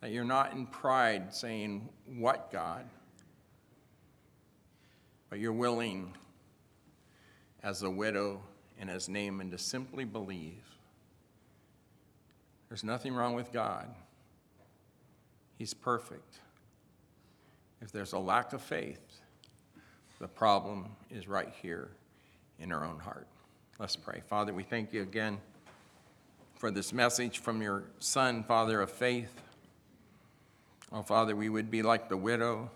That 0.00 0.12
you're 0.12 0.24
not 0.24 0.52
in 0.52 0.66
pride 0.66 1.34
saying, 1.34 1.88
What 2.06 2.52
God? 2.52 2.84
But 5.36 5.42
you're 5.42 5.52
willing, 5.52 6.14
as 7.62 7.82
a 7.82 7.90
widow 7.90 8.40
and 8.80 8.88
as 8.88 9.06
Naaman, 9.06 9.50
to 9.50 9.58
simply 9.58 10.06
believe. 10.06 10.64
There's 12.70 12.82
nothing 12.82 13.12
wrong 13.14 13.34
with 13.34 13.52
God, 13.52 13.86
He's 15.58 15.74
perfect. 15.74 16.38
If 17.82 17.92
there's 17.92 18.14
a 18.14 18.18
lack 18.18 18.54
of 18.54 18.62
faith, 18.62 19.20
the 20.20 20.26
problem 20.26 20.86
is 21.10 21.28
right 21.28 21.52
here 21.60 21.90
in 22.58 22.72
our 22.72 22.82
own 22.82 22.98
heart. 22.98 23.26
Let's 23.78 23.94
pray. 23.94 24.22
Father, 24.30 24.54
we 24.54 24.62
thank 24.62 24.94
you 24.94 25.02
again 25.02 25.36
for 26.54 26.70
this 26.70 26.94
message 26.94 27.40
from 27.40 27.60
your 27.60 27.84
Son, 27.98 28.42
Father 28.42 28.80
of 28.80 28.90
faith. 28.90 29.38
Oh, 30.90 31.02
Father, 31.02 31.36
we 31.36 31.50
would 31.50 31.70
be 31.70 31.82
like 31.82 32.08
the 32.08 32.16
widow 32.16 32.70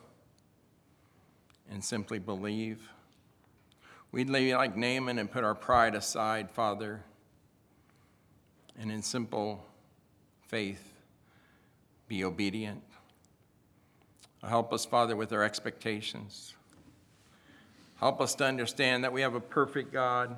and 1.70 1.82
simply 1.82 2.18
believe. 2.18 2.90
We'd 4.12 4.32
be 4.32 4.54
like 4.54 4.76
Naaman 4.76 5.18
and 5.18 5.30
put 5.30 5.44
our 5.44 5.54
pride 5.54 5.94
aside, 5.94 6.50
Father, 6.50 7.02
and 8.78 8.90
in 8.90 9.02
simple 9.02 9.64
faith 10.48 10.92
be 12.08 12.24
obedient. 12.24 12.82
Help 14.42 14.72
us, 14.72 14.84
Father, 14.84 15.14
with 15.14 15.32
our 15.32 15.44
expectations. 15.44 16.54
Help 17.96 18.20
us 18.20 18.34
to 18.36 18.44
understand 18.44 19.04
that 19.04 19.12
we 19.12 19.20
have 19.20 19.34
a 19.34 19.40
perfect 19.40 19.92
God. 19.92 20.36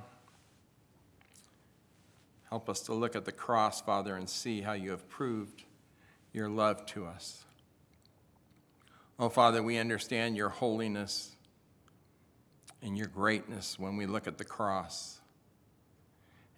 Help 2.51 2.69
us 2.69 2.81
to 2.81 2.93
look 2.93 3.17
at 3.17 3.25
the 3.25 3.33
cross, 3.33 3.81
Father, 3.81 4.17
and 4.17 4.29
see 4.29 4.61
how 4.61 4.73
you 4.73 4.91
have 4.91 5.09
proved 5.09 5.63
your 6.33 6.49
love 6.49 6.85
to 6.87 7.07
us. 7.07 7.45
Oh, 9.19 9.29
Father, 9.29 9.63
we 9.63 9.79
understand 9.79 10.37
your 10.37 10.49
holiness 10.49 11.37
and 12.83 12.99
your 12.99 13.07
greatness 13.07 13.79
when 13.79 13.97
we 13.97 14.07
look 14.07 14.27
at 14.27 14.39
the 14.39 14.45
cross 14.45 15.21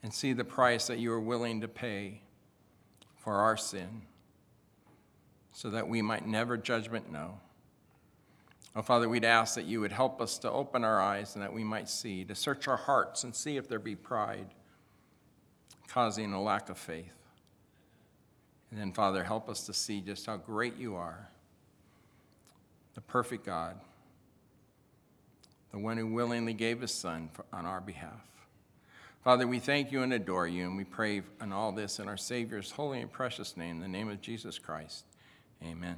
and 0.02 0.12
see 0.12 0.32
the 0.32 0.44
price 0.44 0.86
that 0.86 0.98
you 0.98 1.12
are 1.12 1.20
willing 1.20 1.61
to 1.61 1.68
pay 1.68 2.22
for 3.16 3.34
our 3.36 3.57
sin 3.57 4.02
so 5.52 5.70
that 5.70 5.88
we 5.88 6.02
might 6.02 6.26
never 6.26 6.57
judgment 6.57 7.11
know. 7.11 7.38
Oh, 8.76 8.82
Father, 8.82 9.09
we'd 9.09 9.24
ask 9.24 9.55
that 9.55 9.66
you 9.66 9.80
would 9.80 9.92
help 9.92 10.20
us 10.20 10.38
to 10.38 10.50
open 10.50 10.84
our 10.84 11.00
eyes 11.00 11.34
and 11.36 11.44
that 11.44 11.52
we 11.52 11.62
might 11.62 11.88
see, 11.88 12.24
to 12.24 12.34
search 12.34 12.66
our 12.66 12.76
hearts 12.76 13.24
and 13.24 13.34
see 13.34 13.57
if 13.57 13.68
there 13.68 13.78
be 13.78 13.94
pride 13.94 14.46
causing 15.86 16.32
a 16.32 16.42
lack 16.42 16.70
of 16.70 16.76
faith. 16.76 17.12
And 18.70 18.80
then, 18.80 18.92
Father, 18.92 19.22
help 19.22 19.48
us 19.48 19.64
to 19.66 19.72
see 19.72 20.00
just 20.00 20.26
how 20.26 20.36
great 20.36 20.76
you 20.76 20.96
are, 20.96 21.30
the 22.95 23.01
perfect 23.01 23.45
God, 23.45 23.78
the 25.72 25.78
one 25.78 25.97
who 25.97 26.07
willingly 26.07 26.55
gave 26.55 26.80
his 26.80 26.92
Son 26.92 27.28
for, 27.32 27.45
on 27.53 27.66
our 27.66 27.80
behalf. 27.80 28.20
Father, 29.22 29.47
we 29.47 29.59
thank 29.59 29.90
you 29.90 30.03
and 30.03 30.12
adore 30.12 30.47
you, 30.47 30.64
and 30.64 30.76
we 30.76 30.84
pray 30.84 31.22
on 31.40 31.53
all 31.53 31.72
this 31.72 31.99
in 31.99 32.09
our 32.09 32.16
Savior's 32.16 32.70
holy 32.70 33.01
and 33.01 33.11
precious 33.11 33.57
name, 33.57 33.80
the 33.80 33.88
name 33.88 34.11
of 34.11 34.20
Jesus 34.20 34.59
Christ. 34.59 35.05
Amen. 35.62 35.97